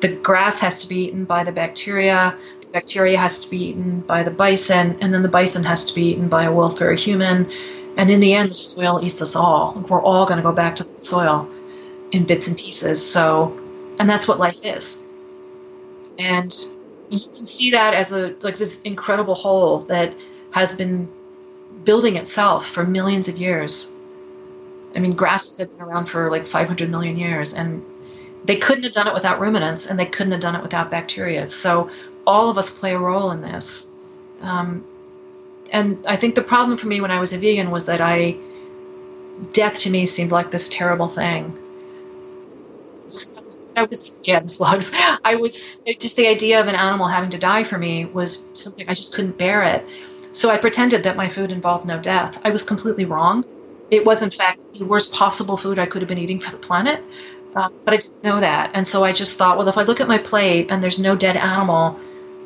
[0.02, 4.02] the grass has to be eaten by the bacteria, the bacteria has to be eaten
[4.02, 7.52] by the bison, and then the bison has to be eaten by a a human.
[7.98, 9.86] And in the end, the soil eats us all.
[9.90, 11.50] We're all going to go back to the soil
[12.12, 13.06] in bits and pieces.
[13.06, 13.60] So,
[14.00, 15.04] and that's what life is.
[16.18, 16.54] And
[17.10, 20.14] you can see that as a like this incredible whole that
[20.52, 21.12] has been
[21.84, 23.96] building itself for millions of years.
[24.96, 27.84] I mean, grasses have been around for like 500 million years, and
[28.46, 31.50] they couldn't have done it without ruminants, and they couldn't have done it without bacteria.
[31.50, 31.90] So
[32.26, 33.92] all of us play a role in this.
[34.42, 34.86] Um,
[35.72, 38.38] and I think the problem for me when I was a vegan was that I,
[39.54, 41.58] death to me seemed like this terrible thing.
[43.06, 44.92] I was, I was yeah, slugs.
[44.94, 48.88] I was just the idea of an animal having to die for me was something
[48.88, 49.86] I just couldn't bear it.
[50.34, 52.38] So I pretended that my food involved no death.
[52.44, 53.46] I was completely wrong.
[53.90, 56.58] It was, in fact, the worst possible food I could have been eating for the
[56.58, 57.04] planet.
[57.56, 58.72] Uh, but I didn't know that.
[58.74, 61.16] And so I just thought, well, if I look at my plate and there's no
[61.16, 62.00] dead animal,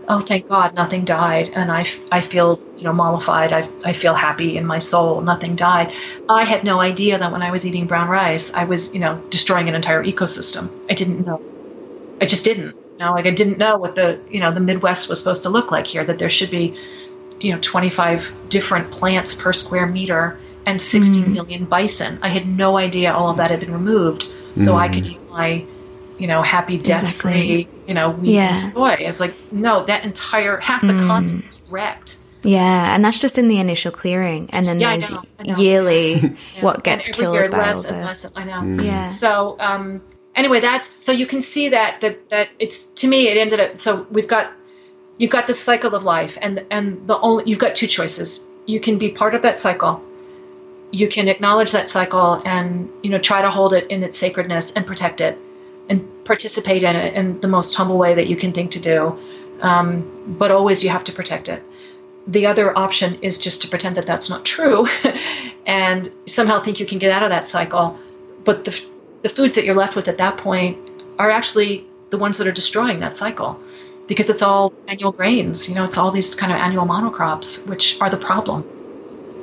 [0.07, 1.51] oh, thank God, nothing died.
[1.53, 3.53] And I, I feel, you know, mollified.
[3.53, 5.21] I, I feel happy in my soul.
[5.21, 5.93] Nothing died.
[6.27, 9.21] I had no idea that when I was eating brown rice, I was, you know,
[9.29, 10.69] destroying an entire ecosystem.
[10.89, 11.41] I didn't know.
[12.21, 12.75] I just didn't.
[12.93, 15.49] You know, like I didn't know what the, you know, the Midwest was supposed to
[15.49, 16.77] look like here, that there should be,
[17.39, 21.27] you know, 25 different plants per square meter and 60 mm.
[21.27, 22.19] million bison.
[22.21, 24.27] I had no idea all of that had been removed,
[24.57, 24.75] so mm.
[24.75, 25.65] I could eat my,
[26.17, 27.69] you know, happy death free, exactly.
[27.87, 28.55] you know, wheat yeah.
[28.55, 28.95] and soy.
[28.99, 31.07] It's like no, that entire half the mm.
[31.07, 32.17] continent is wrecked.
[32.43, 35.43] Yeah, and that's just in the initial clearing, and then yeah, there's I know, I
[35.43, 35.55] know.
[35.55, 36.13] yearly
[36.55, 36.61] yeah.
[36.61, 37.97] what gets killed year, by less all the...
[37.97, 38.31] and less.
[38.35, 38.61] I know.
[38.61, 38.85] Mm.
[38.85, 39.07] Yeah.
[39.07, 40.01] So um,
[40.35, 43.79] anyway, that's so you can see that that that it's to me it ended up.
[43.79, 44.51] So we've got
[45.17, 48.45] you've got this cycle of life, and and the only you've got two choices.
[48.65, 50.01] You can be part of that cycle
[50.93, 54.73] you can acknowledge that cycle and you know try to hold it in its sacredness
[54.73, 55.37] and protect it
[55.89, 59.19] and participate in it in the most humble way that you can think to do.
[59.59, 61.63] Um, but always you have to protect it.
[62.27, 64.87] The other option is just to pretend that that's not true
[65.65, 67.97] and somehow think you can get out of that cycle.
[68.43, 68.79] But the,
[69.23, 70.77] the foods that you're left with at that point
[71.17, 73.59] are actually the ones that are destroying that cycle
[74.07, 77.97] because it's all annual grains you know it's all these kind of annual monocrops which
[78.01, 78.82] are the problem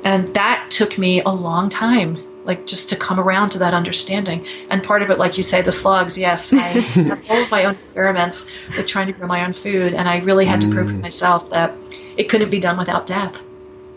[0.05, 4.47] and that took me a long time, like just to come around to that understanding.
[4.71, 7.65] And part of it, like you say, the slugs, yes, I had all of my
[7.67, 8.47] own experiments
[8.77, 9.95] with trying to grow my own food.
[9.95, 11.01] And I really had to prove to mm.
[11.01, 11.75] myself that
[12.17, 13.41] it couldn't be done without death.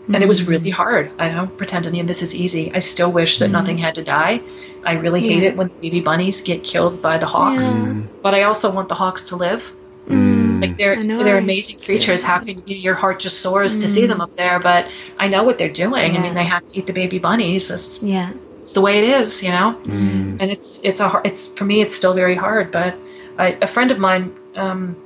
[0.06, 0.48] And it was mm.
[0.48, 1.10] really hard.
[1.18, 2.72] I don't pretend any of this is easy.
[2.74, 3.52] I still wish that mm.
[3.52, 4.42] nothing had to die.
[4.84, 5.50] I really hate yeah.
[5.50, 7.72] it when baby bunnies get killed by the hawks.
[7.72, 8.02] Yeah.
[8.22, 9.72] But I also want the hawks to live.
[10.06, 12.22] Mm, like they're they're amazing creatures.
[12.22, 13.80] How can you, your heart just soars mm.
[13.82, 14.58] to see them up there?
[14.58, 14.88] But
[15.18, 16.12] I know what they're doing.
[16.12, 16.20] Yeah.
[16.20, 17.70] I mean, they have to eat the baby bunnies.
[17.70, 19.78] It's, yeah, it's the way it is, you know.
[19.84, 20.40] Mm.
[20.40, 22.70] And it's it's a it's for me it's still very hard.
[22.70, 22.96] But
[23.38, 24.96] I, a friend of mine, um,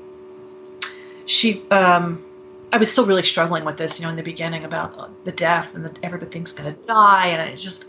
[1.27, 2.25] she um,
[2.73, 5.75] I was still really struggling with this, you know, in the beginning about the death
[5.75, 7.87] and that everything's going to die, and it just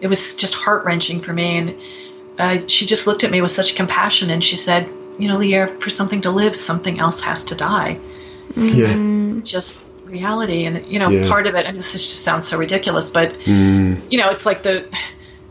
[0.00, 1.58] it was just heart wrenching for me.
[1.58, 1.80] And
[2.38, 4.88] uh, she just looked at me with such compassion, and she said
[5.18, 7.98] you know, Lierre, for something to live, something else has to die.
[8.56, 9.40] Yeah.
[9.42, 10.64] Just reality.
[10.64, 11.28] And, you know, yeah.
[11.28, 14.00] part of it, and this just sounds so ridiculous, but, mm.
[14.10, 14.90] you know, it's like the,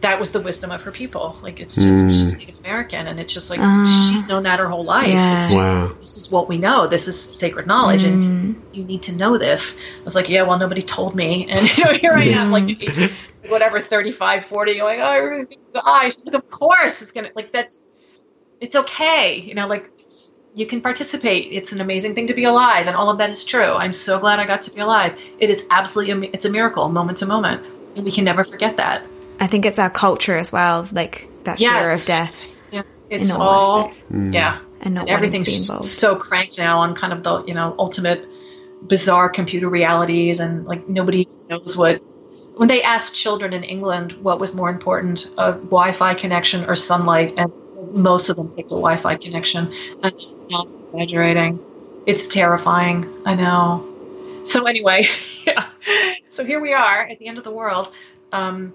[0.01, 1.37] that was the wisdom of her people.
[1.41, 2.11] Like, it's just, mm.
[2.11, 5.07] she's Native American, and it's just like, uh, she's known that her whole life.
[5.07, 5.55] Yeah.
[5.55, 5.95] wow.
[5.99, 6.87] This is what we know.
[6.87, 8.13] This is sacred knowledge, mm.
[8.13, 9.79] and you need to know this.
[9.79, 11.47] I was like, yeah, well, nobody told me.
[11.59, 13.11] And, you know, here I am, like,
[13.47, 16.09] whatever, 35, 40, going, oh, everybody's going to die.
[16.09, 17.83] She's like, of course it's going to, like, that's,
[18.61, 19.35] it's okay.
[19.35, 19.89] You know, like
[20.55, 21.51] you can participate.
[21.51, 23.73] It's an amazing thing to be alive, and all of that is true.
[23.73, 25.17] I'm so glad I got to be alive.
[25.39, 29.05] It is absolutely it's a miracle, moment to moment, and we can never forget that.
[29.39, 31.81] I think it's our culture as well, like that yes.
[31.81, 32.45] fear of death.
[32.71, 34.33] Yeah, it's all, all mm.
[34.33, 38.27] yeah, and, and everything's so cranked now on kind of the you know ultimate
[38.81, 42.01] bizarre computer realities, and like nobody knows what.
[42.55, 47.35] When they asked children in England what was more important, a Wi-Fi connection or sunlight,
[47.37, 47.53] and
[47.91, 49.73] most of them pick the Wi-Fi connection.
[50.03, 50.13] I'm
[50.49, 51.59] not exaggerating.
[52.05, 53.21] It's terrifying.
[53.25, 53.85] I know.
[54.45, 55.07] So anyway,
[55.45, 55.69] yeah.
[56.31, 57.89] So here we are at the end of the world.
[58.31, 58.73] Um,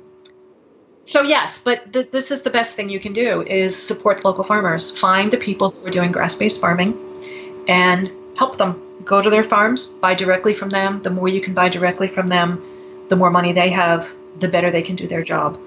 [1.04, 4.44] so yes, but th- this is the best thing you can do is support local
[4.44, 4.90] farmers.
[4.90, 8.82] Find the people who are doing grass-based farming and help them.
[9.04, 11.02] Go to their farms, buy directly from them.
[11.02, 12.62] The more you can buy directly from them,
[13.08, 14.08] the more money they have,
[14.40, 15.58] the better they can do their job.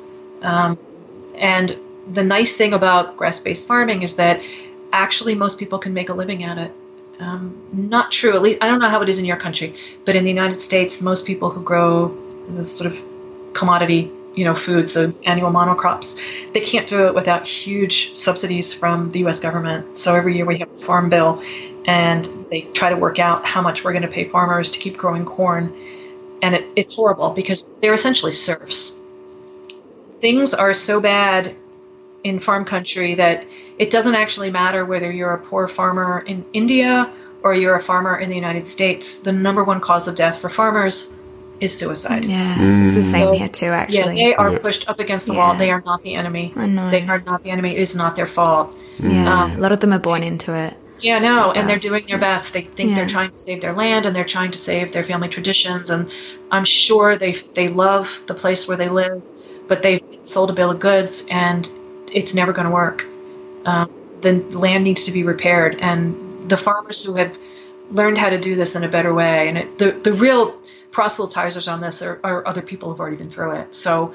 [0.42, 0.78] Um,
[1.36, 1.78] and
[2.14, 4.42] the nice thing about grass-based farming is that
[4.92, 6.72] actually most people can make a living at it.
[7.20, 8.36] Um, not true.
[8.36, 10.62] At least I don't know how it is in your country, but in the United
[10.62, 12.16] States, most people who grow
[12.50, 13.00] this sort of
[13.54, 16.20] commodity, you know, foods, the annual monocrops,
[16.54, 19.40] they can't do it without huge subsidies from the U.S.
[19.40, 19.98] government.
[19.98, 21.42] So every year we have the Farm Bill,
[21.86, 24.98] and they try to work out how much we're going to pay farmers to keep
[24.98, 25.74] growing corn,
[26.44, 29.00] and it, it's horrible because they're essentially serfs.
[30.22, 31.56] Things are so bad
[32.24, 33.46] in farm country that
[33.78, 37.12] it doesn't actually matter whether you're a poor farmer in India
[37.44, 40.50] or you're a farmer in the United States, the number one cause of death for
[40.50, 41.14] farmers
[41.60, 42.28] is suicide.
[42.28, 44.58] Yeah, it's the same here too, Actually, Yeah, they are Yeah.
[44.60, 45.56] pushed up against the wall.
[45.56, 46.54] They are not the enemy.
[46.56, 46.90] I know.
[46.92, 47.76] They are not the enemy.
[47.76, 48.74] It is not their fault.
[49.00, 50.74] Yeah, Um, a lot of them are born into it.
[51.00, 51.52] Yeah, no, well.
[51.54, 52.54] and they're doing their best.
[52.54, 52.96] They think Yeah.
[52.98, 55.90] they're trying to save their land and they're trying to save their family traditions.
[55.92, 56.10] And
[56.52, 59.22] I'm sure they they love the place where they live,
[59.68, 61.70] but they've sold a bill of goods and
[62.12, 63.04] it's never going to work.
[63.66, 63.92] Um,
[64.22, 67.38] the land needs to be repaired, and the farmers who have
[67.92, 70.60] learned how to do this in a better way, and it, the the real
[70.92, 73.76] proselytizers on this are, are other people who've already been through it.
[73.76, 74.14] So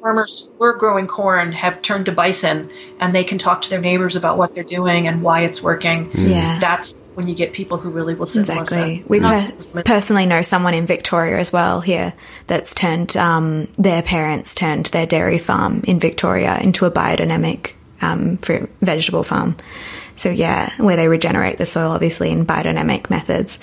[0.00, 2.70] farmers who are growing corn have turned to bison
[3.00, 6.10] and they can talk to their neighbors about what they're doing and why it's working.
[6.14, 6.58] Yeah.
[6.60, 9.04] That's when you get people who really will sit and Exactly.
[9.08, 9.08] listen.
[9.08, 12.14] We per- personally know someone in Victoria as well here
[12.46, 18.38] that's turned um, their parents turned their dairy farm in Victoria into a biodynamic um,
[18.38, 19.56] fruit vegetable farm.
[20.18, 23.58] So yeah, where they regenerate the soil obviously in biodynamic methods.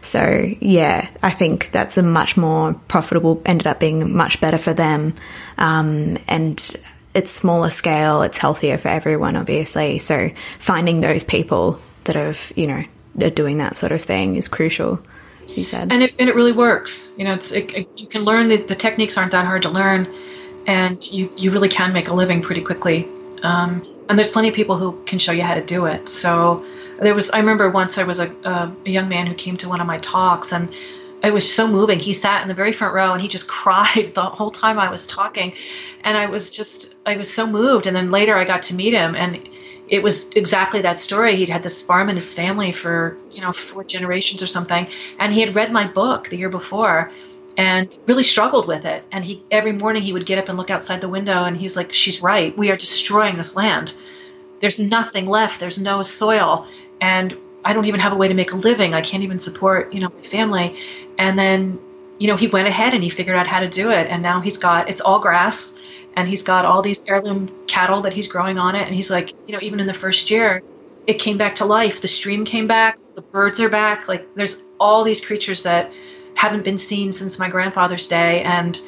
[0.00, 3.40] So yeah, I think that's a much more profitable.
[3.46, 5.14] Ended up being much better for them,
[5.56, 6.76] um, and
[7.14, 8.22] it's smaller scale.
[8.22, 9.98] It's healthier for everyone, obviously.
[9.98, 12.84] So finding those people that have you know
[13.20, 15.00] are doing that sort of thing is crucial.
[15.46, 17.12] You said, and it, and it really works.
[17.16, 19.68] You know, it's it, it- you can learn the, the techniques aren't that hard to
[19.70, 20.06] learn,
[20.66, 23.08] and you you really can make a living pretty quickly.
[23.42, 26.08] Um, and there's plenty of people who can show you how to do it.
[26.08, 26.66] So
[27.00, 29.68] there was I remember once I was a, a, a young man who came to
[29.68, 30.74] one of my talks and.
[31.22, 31.98] It was so moving.
[31.98, 34.90] He sat in the very front row and he just cried the whole time I
[34.90, 35.52] was talking.
[36.02, 37.86] And I was just, I was so moved.
[37.86, 39.46] And then later I got to meet him and
[39.86, 41.36] it was exactly that story.
[41.36, 44.88] He'd had this farm in his family for, you know, four generations or something.
[45.18, 47.12] And he had read my book the year before
[47.56, 49.04] and really struggled with it.
[49.10, 51.76] And he, every morning he would get up and look outside the window and he's
[51.76, 52.56] like, she's right.
[52.56, 53.92] We are destroying this land.
[54.60, 55.60] There's nothing left.
[55.60, 56.66] There's no soil.
[57.00, 58.94] And I don't even have a way to make a living.
[58.94, 60.78] I can't even support, you know, my family.
[61.18, 61.78] And then,
[62.18, 64.06] you know, he went ahead and he figured out how to do it.
[64.06, 65.76] And now he's got, it's all grass
[66.16, 68.86] and he's got all these heirloom cattle that he's growing on it.
[68.86, 70.62] And he's like, you know, even in the first year,
[71.06, 72.00] it came back to life.
[72.00, 74.08] The stream came back, the birds are back.
[74.08, 75.90] Like there's all these creatures that
[76.34, 78.42] haven't been seen since my grandfather's day.
[78.42, 78.80] And,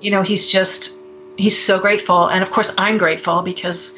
[0.00, 0.94] you know, he's just,
[1.36, 2.28] he's so grateful.
[2.28, 3.94] And of course, I'm grateful because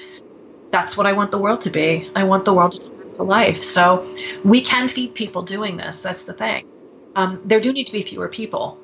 [0.70, 2.10] that's what I want the world to be.
[2.14, 3.64] I want the world to to life.
[3.64, 4.08] So
[4.44, 6.00] we can feed people doing this.
[6.00, 6.66] That's the thing.
[7.14, 8.78] Um, there do need to be fewer people.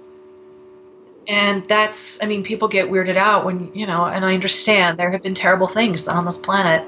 [1.27, 5.11] And that's, I mean, people get weirded out when, you know, and I understand there
[5.11, 6.87] have been terrible things on this planet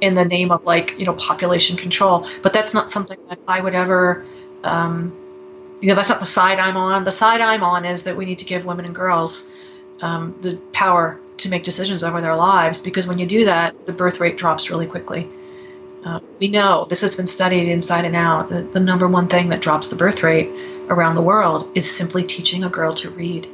[0.00, 2.28] in the name of like, you know, population control.
[2.42, 4.26] But that's not something that I would ever,
[4.64, 5.16] um,
[5.80, 7.04] you know, that's not the side I'm on.
[7.04, 9.50] The side I'm on is that we need to give women and girls
[10.00, 13.92] um, the power to make decisions over their lives because when you do that, the
[13.92, 15.28] birth rate drops really quickly.
[16.04, 18.48] Uh, we know this has been studied inside and out.
[18.48, 20.48] The, the number one thing that drops the birth rate
[20.88, 23.48] around the world is simply teaching a girl to read.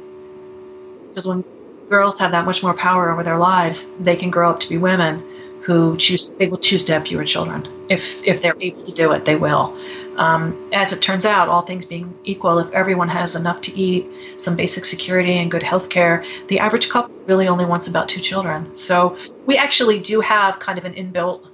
[1.09, 1.43] Because when
[1.89, 4.77] girls have that much more power over their lives, they can grow up to be
[4.77, 5.23] women
[5.63, 6.33] who choose.
[6.33, 9.25] They will choose to have fewer children if if they're able to do it.
[9.25, 9.77] They will.
[10.15, 14.07] Um, as it turns out, all things being equal, if everyone has enough to eat,
[14.37, 18.21] some basic security, and good health care, the average couple really only wants about two
[18.21, 18.75] children.
[18.75, 21.47] So we actually do have kind of an inbuilt,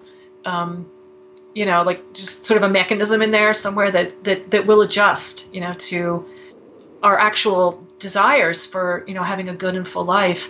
[0.46, 0.90] um,
[1.54, 4.82] you know, like just sort of a mechanism in there somewhere that, that, that will
[4.82, 6.26] adjust, you know, to
[7.02, 10.50] our actual desires for, you know, having a good and full life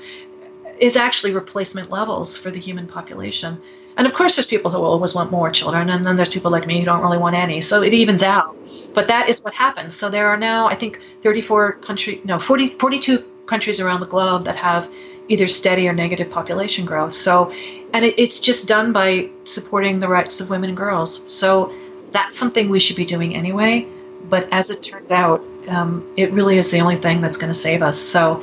[0.80, 3.62] is actually replacement levels for the human population.
[4.00, 6.66] And of course, there's people who always want more children, and then there's people like
[6.66, 7.60] me who don't really want any.
[7.60, 8.56] So it evens out.
[8.94, 9.94] But that is what happens.
[9.94, 14.46] So there are now, I think, 34 country, no, 40, 42 countries around the globe
[14.46, 14.90] that have
[15.28, 17.12] either steady or negative population growth.
[17.12, 21.30] So, and it, it's just done by supporting the rights of women and girls.
[21.30, 21.76] So
[22.12, 23.86] that's something we should be doing anyway.
[24.24, 27.60] But as it turns out, um, it really is the only thing that's going to
[27.60, 28.00] save us.
[28.00, 28.42] So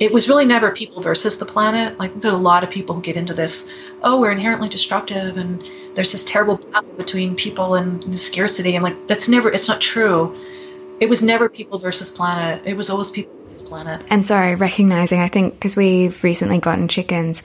[0.00, 1.98] it was really never people versus the planet.
[1.98, 3.68] Like there's a lot of people who get into this.
[4.02, 5.62] Oh, we're inherently destructive, and
[5.94, 8.76] there's this terrible battle between people and the scarcity.
[8.76, 9.52] And like that's never.
[9.52, 10.36] It's not true.
[11.00, 12.62] It was never people versus planet.
[12.66, 14.04] It was always people versus planet.
[14.10, 17.42] And sorry, recognizing, I think, because we've recently gotten chickens,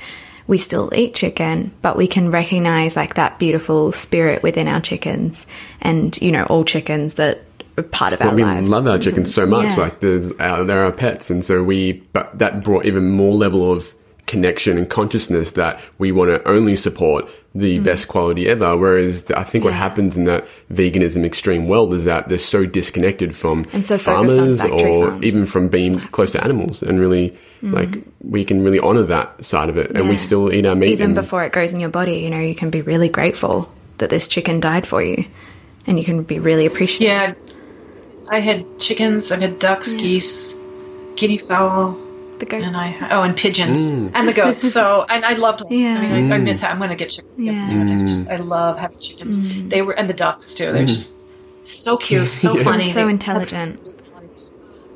[0.48, 5.46] we still eat chicken, but we can recognize like that beautiful spirit within our chickens
[5.82, 7.44] and, you know, all chickens that
[7.78, 8.70] are part of our we lives.
[8.70, 9.78] We love our chickens so much.
[9.78, 9.84] Yeah.
[9.84, 11.94] Like there's, uh, they're our pets, and so we.
[11.94, 13.94] But that brought even more level of
[14.34, 18.76] connection and consciousness that we want to only support the best quality ever.
[18.76, 19.78] Whereas I think what Mm.
[19.78, 19.86] Yeah.
[19.88, 24.60] happens in that veganism extreme world is that they're so disconnected from And so farmers
[24.62, 25.24] or farms.
[25.24, 27.92] even from being close to animals, and really like
[28.36, 30.90] we can really honor that side of it, and we still eat our meat.
[30.92, 33.70] Even and- before it goes in your body, you know, you can be really grateful
[34.00, 35.24] that this chicken died for you.
[35.86, 37.08] and you can be really appreciative.
[37.10, 37.34] Yeah,
[38.30, 40.54] I had chickens, I had ducks, geese,
[41.18, 41.98] guinea fowl,
[42.44, 42.66] The goats.
[42.66, 44.12] and I oh, and pigeons mm.
[44.14, 44.74] and the goats.
[44.74, 45.64] So and I loved.
[45.70, 45.98] Yeah.
[45.98, 46.44] I mean, I, I mm.
[46.44, 46.64] miss.
[46.64, 47.54] I'm going to get chickens Yeah.
[47.54, 47.68] yeah.
[47.70, 47.90] soon.
[47.90, 48.32] I just mm.
[48.34, 49.70] I love having chickens.
[49.70, 50.74] They were and the ducks too.
[50.74, 51.16] They're just
[51.62, 52.64] so cute, so Yeah.
[52.64, 53.98] funny, so They- intelligent.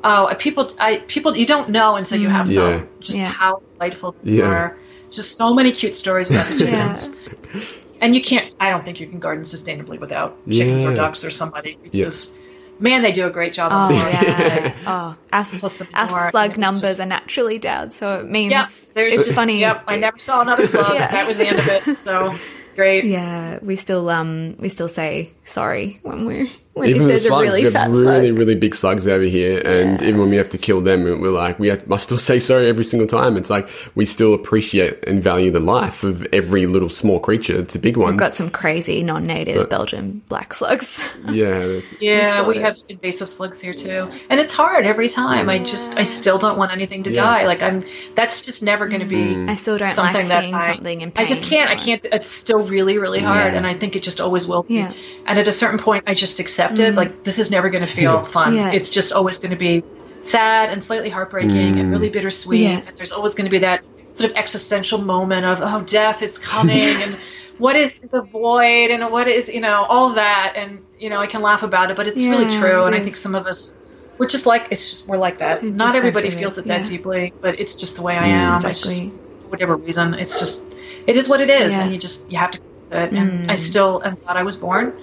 [0.04, 2.78] Oh, people, I people you don't know until you have Yeah.
[2.78, 2.88] some.
[3.00, 3.28] Just Yeah.
[3.28, 4.44] how delightful they Yeah.
[4.44, 4.76] are.
[5.10, 6.94] Just so many cute stories about the Yeah.
[6.94, 7.66] chickens.
[8.00, 8.54] And you can't.
[8.60, 10.90] I don't think you can garden sustainably without chickens Yeah.
[10.90, 11.88] or ducks or somebody Yeah.
[12.04, 12.32] because,
[12.80, 13.70] man, they do a great job.
[13.72, 14.72] Oh yeah.
[14.86, 18.66] oh, our, Plus the our slug numbers just- are naturally down, so it means Yep,
[18.94, 19.60] there's it's funny.
[19.60, 20.92] Yep, I never saw another slug.
[20.94, 21.10] Yeah.
[21.10, 21.98] That was the end of it.
[22.04, 22.36] So
[22.74, 23.04] great.
[23.04, 26.48] Yeah, we still um we still say sorry when we're
[26.78, 28.38] when Even if the there's a slugs, really we fat have really, slug.
[28.38, 31.58] really big slugs over here, and even when we have to kill them, we're like,
[31.58, 33.36] we have, must still say sorry every single time.
[33.36, 37.58] It's like we still appreciate and value the life of every little small creature.
[37.58, 38.10] It's a big one.
[38.10, 41.04] We've got some crazy non-native But- Belgian black slugs.
[41.30, 45.48] yeah, Yeah, sort we have invasive slugs here too, and it's hard every time.
[45.48, 47.22] I just, I still don't want anything to Yeah.
[47.22, 47.46] die.
[47.46, 49.16] Like I'm, that's just never going to be.
[49.16, 49.50] Mm-hmm.
[49.50, 51.24] I still don't something like that seeing I, something in pain.
[51.24, 51.70] I just can't.
[51.70, 52.04] I can't.
[52.04, 53.58] It's still really, really hard, Yeah.
[53.58, 54.74] and I think it just always will be.
[54.74, 54.92] Yeah.
[55.28, 58.24] And at a certain point, I just accepted like this is never going to feel
[58.24, 58.56] fun.
[58.56, 58.72] Yeah.
[58.72, 59.84] It's just always going to be
[60.22, 62.14] sad and slightly heartbreaking and really mm.
[62.14, 62.62] bittersweet.
[62.62, 62.82] Yeah.
[62.86, 66.38] And there's always going to be that sort of existential moment of oh, death is
[66.38, 67.16] coming and.
[67.58, 71.20] What is the void and what is you know all of that and you know
[71.20, 73.48] I can laugh about it but it's really true it and I think some of
[73.48, 73.82] us
[74.18, 75.64] we're just like it's just, we're like that.
[75.64, 76.88] It Not everybody feels it, it that yeah.
[76.88, 78.32] deeply, but it's just the way I mm.
[78.32, 78.56] am.
[78.56, 79.10] It's exactly.
[79.10, 80.72] just, for whatever reason, it's just
[81.06, 81.80] it is what it is, Yeah.
[81.80, 81.82] Mm.
[81.84, 82.58] and you just you have to.
[82.58, 83.12] do it.
[83.12, 84.94] And I still am glad I was born,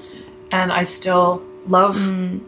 [0.52, 2.42] and I still love Mm.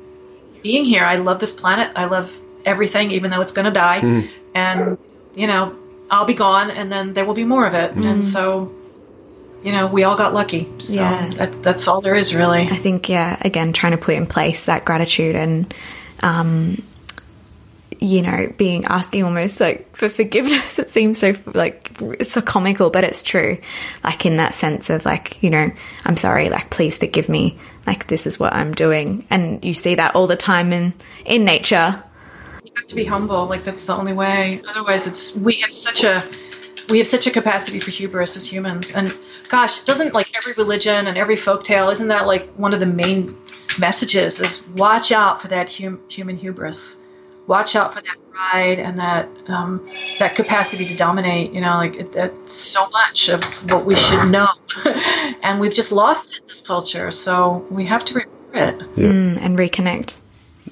[0.63, 1.03] being here.
[1.03, 1.91] I love this planet.
[1.95, 2.29] I love
[2.65, 4.01] everything, even though it's going to die.
[4.01, 4.29] Mm.
[4.55, 4.97] And
[5.35, 5.75] you know,
[6.09, 7.91] I'll be gone, and then there will be more of it.
[7.93, 8.71] And so,
[9.63, 10.67] you know, we all got lucky.
[10.79, 10.95] So Mm.
[10.95, 11.27] Yeah.
[11.37, 12.67] that, that's all there is, really.
[12.71, 15.73] I think yeah, again, trying to put in place that gratitude and
[16.23, 16.81] um
[17.99, 20.79] you know, being asking almost like for forgiveness.
[20.87, 23.57] It seems so like it's so comical, but it's true.
[24.03, 25.71] Like in that sense of like, you know,
[26.05, 27.57] I'm sorry, like please forgive me.
[27.85, 29.25] Like this is what I'm doing.
[29.29, 30.93] And you see that all the time in
[31.25, 32.03] in nature.
[32.63, 36.03] you have to be humble like that's the only way otherwise it's we have such
[36.03, 36.29] a
[36.89, 39.13] we have such a capacity for hubris as humans and
[39.49, 43.35] gosh doesn't like every religion and every folktale isn't that like one of the main
[43.79, 47.01] messages is watch out for that hum- human hubris
[47.47, 49.89] watch out for that pride and that um,
[50.19, 54.25] that capacity to dominate you know like it, that's so much of what we should
[54.31, 54.47] know
[54.85, 59.37] and we've just lost it in this culture so we have to remember it Mm,
[59.41, 60.19] and reconnect.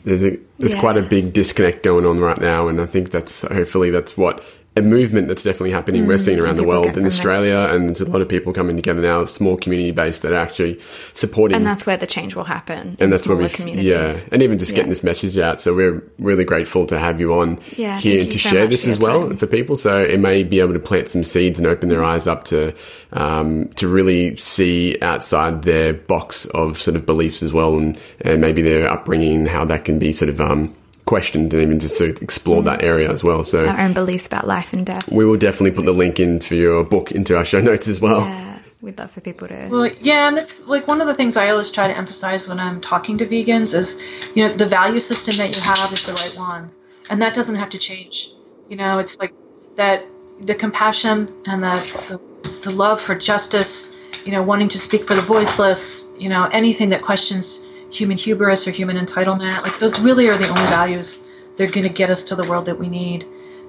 [0.03, 0.79] there's a there's Yeah.
[0.79, 4.43] quite a big disconnect going on right now, and I think that's hopefully that's what
[4.77, 6.05] a movement that's definitely happening.
[6.05, 7.11] We're seeing around the Mm, world in that.
[7.13, 10.37] Australia, and there's a lot of people coming together now, small community based that are
[10.37, 10.79] actually
[11.13, 11.55] supporting.
[11.55, 12.95] And that's where the change will happen.
[12.99, 13.47] in and that's where we,
[13.81, 14.75] yeah, and even just Yeah.
[14.77, 15.61] getting this message out.
[15.61, 18.99] So we're really grateful to have you on Yeah, here to so share this as
[18.99, 19.37] well time.
[19.37, 19.75] for people.
[19.77, 22.73] So it may be able to plant some seeds and open their eyes up to
[23.13, 28.41] um, to really see outside their box of sort of beliefs as well, and and
[28.41, 30.73] maybe their upbringing, how that can be sort of um,
[31.05, 32.65] questioned, and even just to explore Mm.
[32.65, 33.43] that area as well.
[33.43, 33.65] So.
[33.65, 35.07] Our own beliefs about life and death.
[35.11, 38.01] we will definitely put the link in for your book into our show notes as
[38.01, 38.21] well.
[38.21, 39.67] Yeah, we'd love for people to.
[39.69, 42.59] Well, yeah, and that's like one of the things I always try to emphasize when
[42.59, 43.99] I'm talking to vegans is,
[44.33, 46.71] you know, the value system that you have is the right one,
[47.09, 48.31] and that doesn't have to change.
[48.69, 49.33] You know, it's like
[49.77, 50.05] that
[50.41, 51.75] the compassion and the
[52.09, 53.91] the, the love for justice.
[54.25, 56.07] You know, wanting to speak for the voiceless.
[56.17, 59.63] You know, anything that questions human hubris or human entitlement.
[59.63, 61.23] Like those really are the only values
[61.57, 63.25] they're going to get us to the world that we need.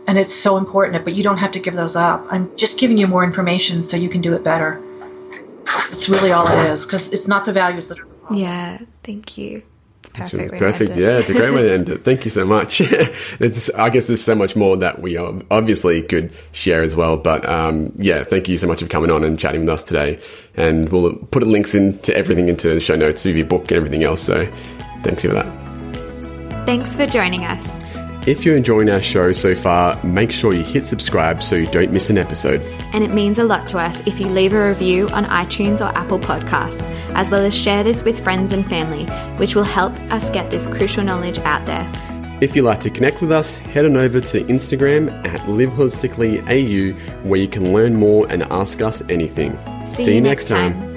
[0.06, 2.26] And it's so important, but you don't have to give those up.
[2.30, 4.80] I'm just giving you more information so you can do it better.
[5.90, 8.06] It's really all it is because it's not the values that are.
[8.32, 9.62] Yeah, thank you.
[10.18, 10.52] It's perfect.
[10.52, 10.90] way to end Perfect.
[10.92, 11.00] it.
[11.00, 12.04] Yeah, it's a great way to end it.
[12.04, 12.80] Thank you so much.
[13.40, 17.16] it's, I guess there's so much more that we obviously could share as well.
[17.16, 20.18] But um, yeah, thank you so much for coming on and chatting with us today.
[20.56, 24.04] And we'll put links into everything into the show notes of your book and everything
[24.04, 24.22] else.
[24.22, 24.46] So
[25.02, 25.46] thanks for that.
[26.66, 27.85] Thanks for joining us.
[28.26, 31.92] If you're enjoying our show so far, make sure you hit subscribe so you don't
[31.92, 32.60] miss an episode.
[32.92, 35.96] And it means a lot to us if you leave a review on iTunes or
[35.96, 36.82] Apple Podcasts,
[37.14, 39.04] as well as share this with friends and family,
[39.36, 41.88] which will help us get this crucial knowledge out there.
[42.40, 47.40] If you'd like to connect with us, head on over to Instagram at liveholisticallyau where
[47.40, 49.56] you can learn more and ask us anything.
[49.98, 50.95] See you next time.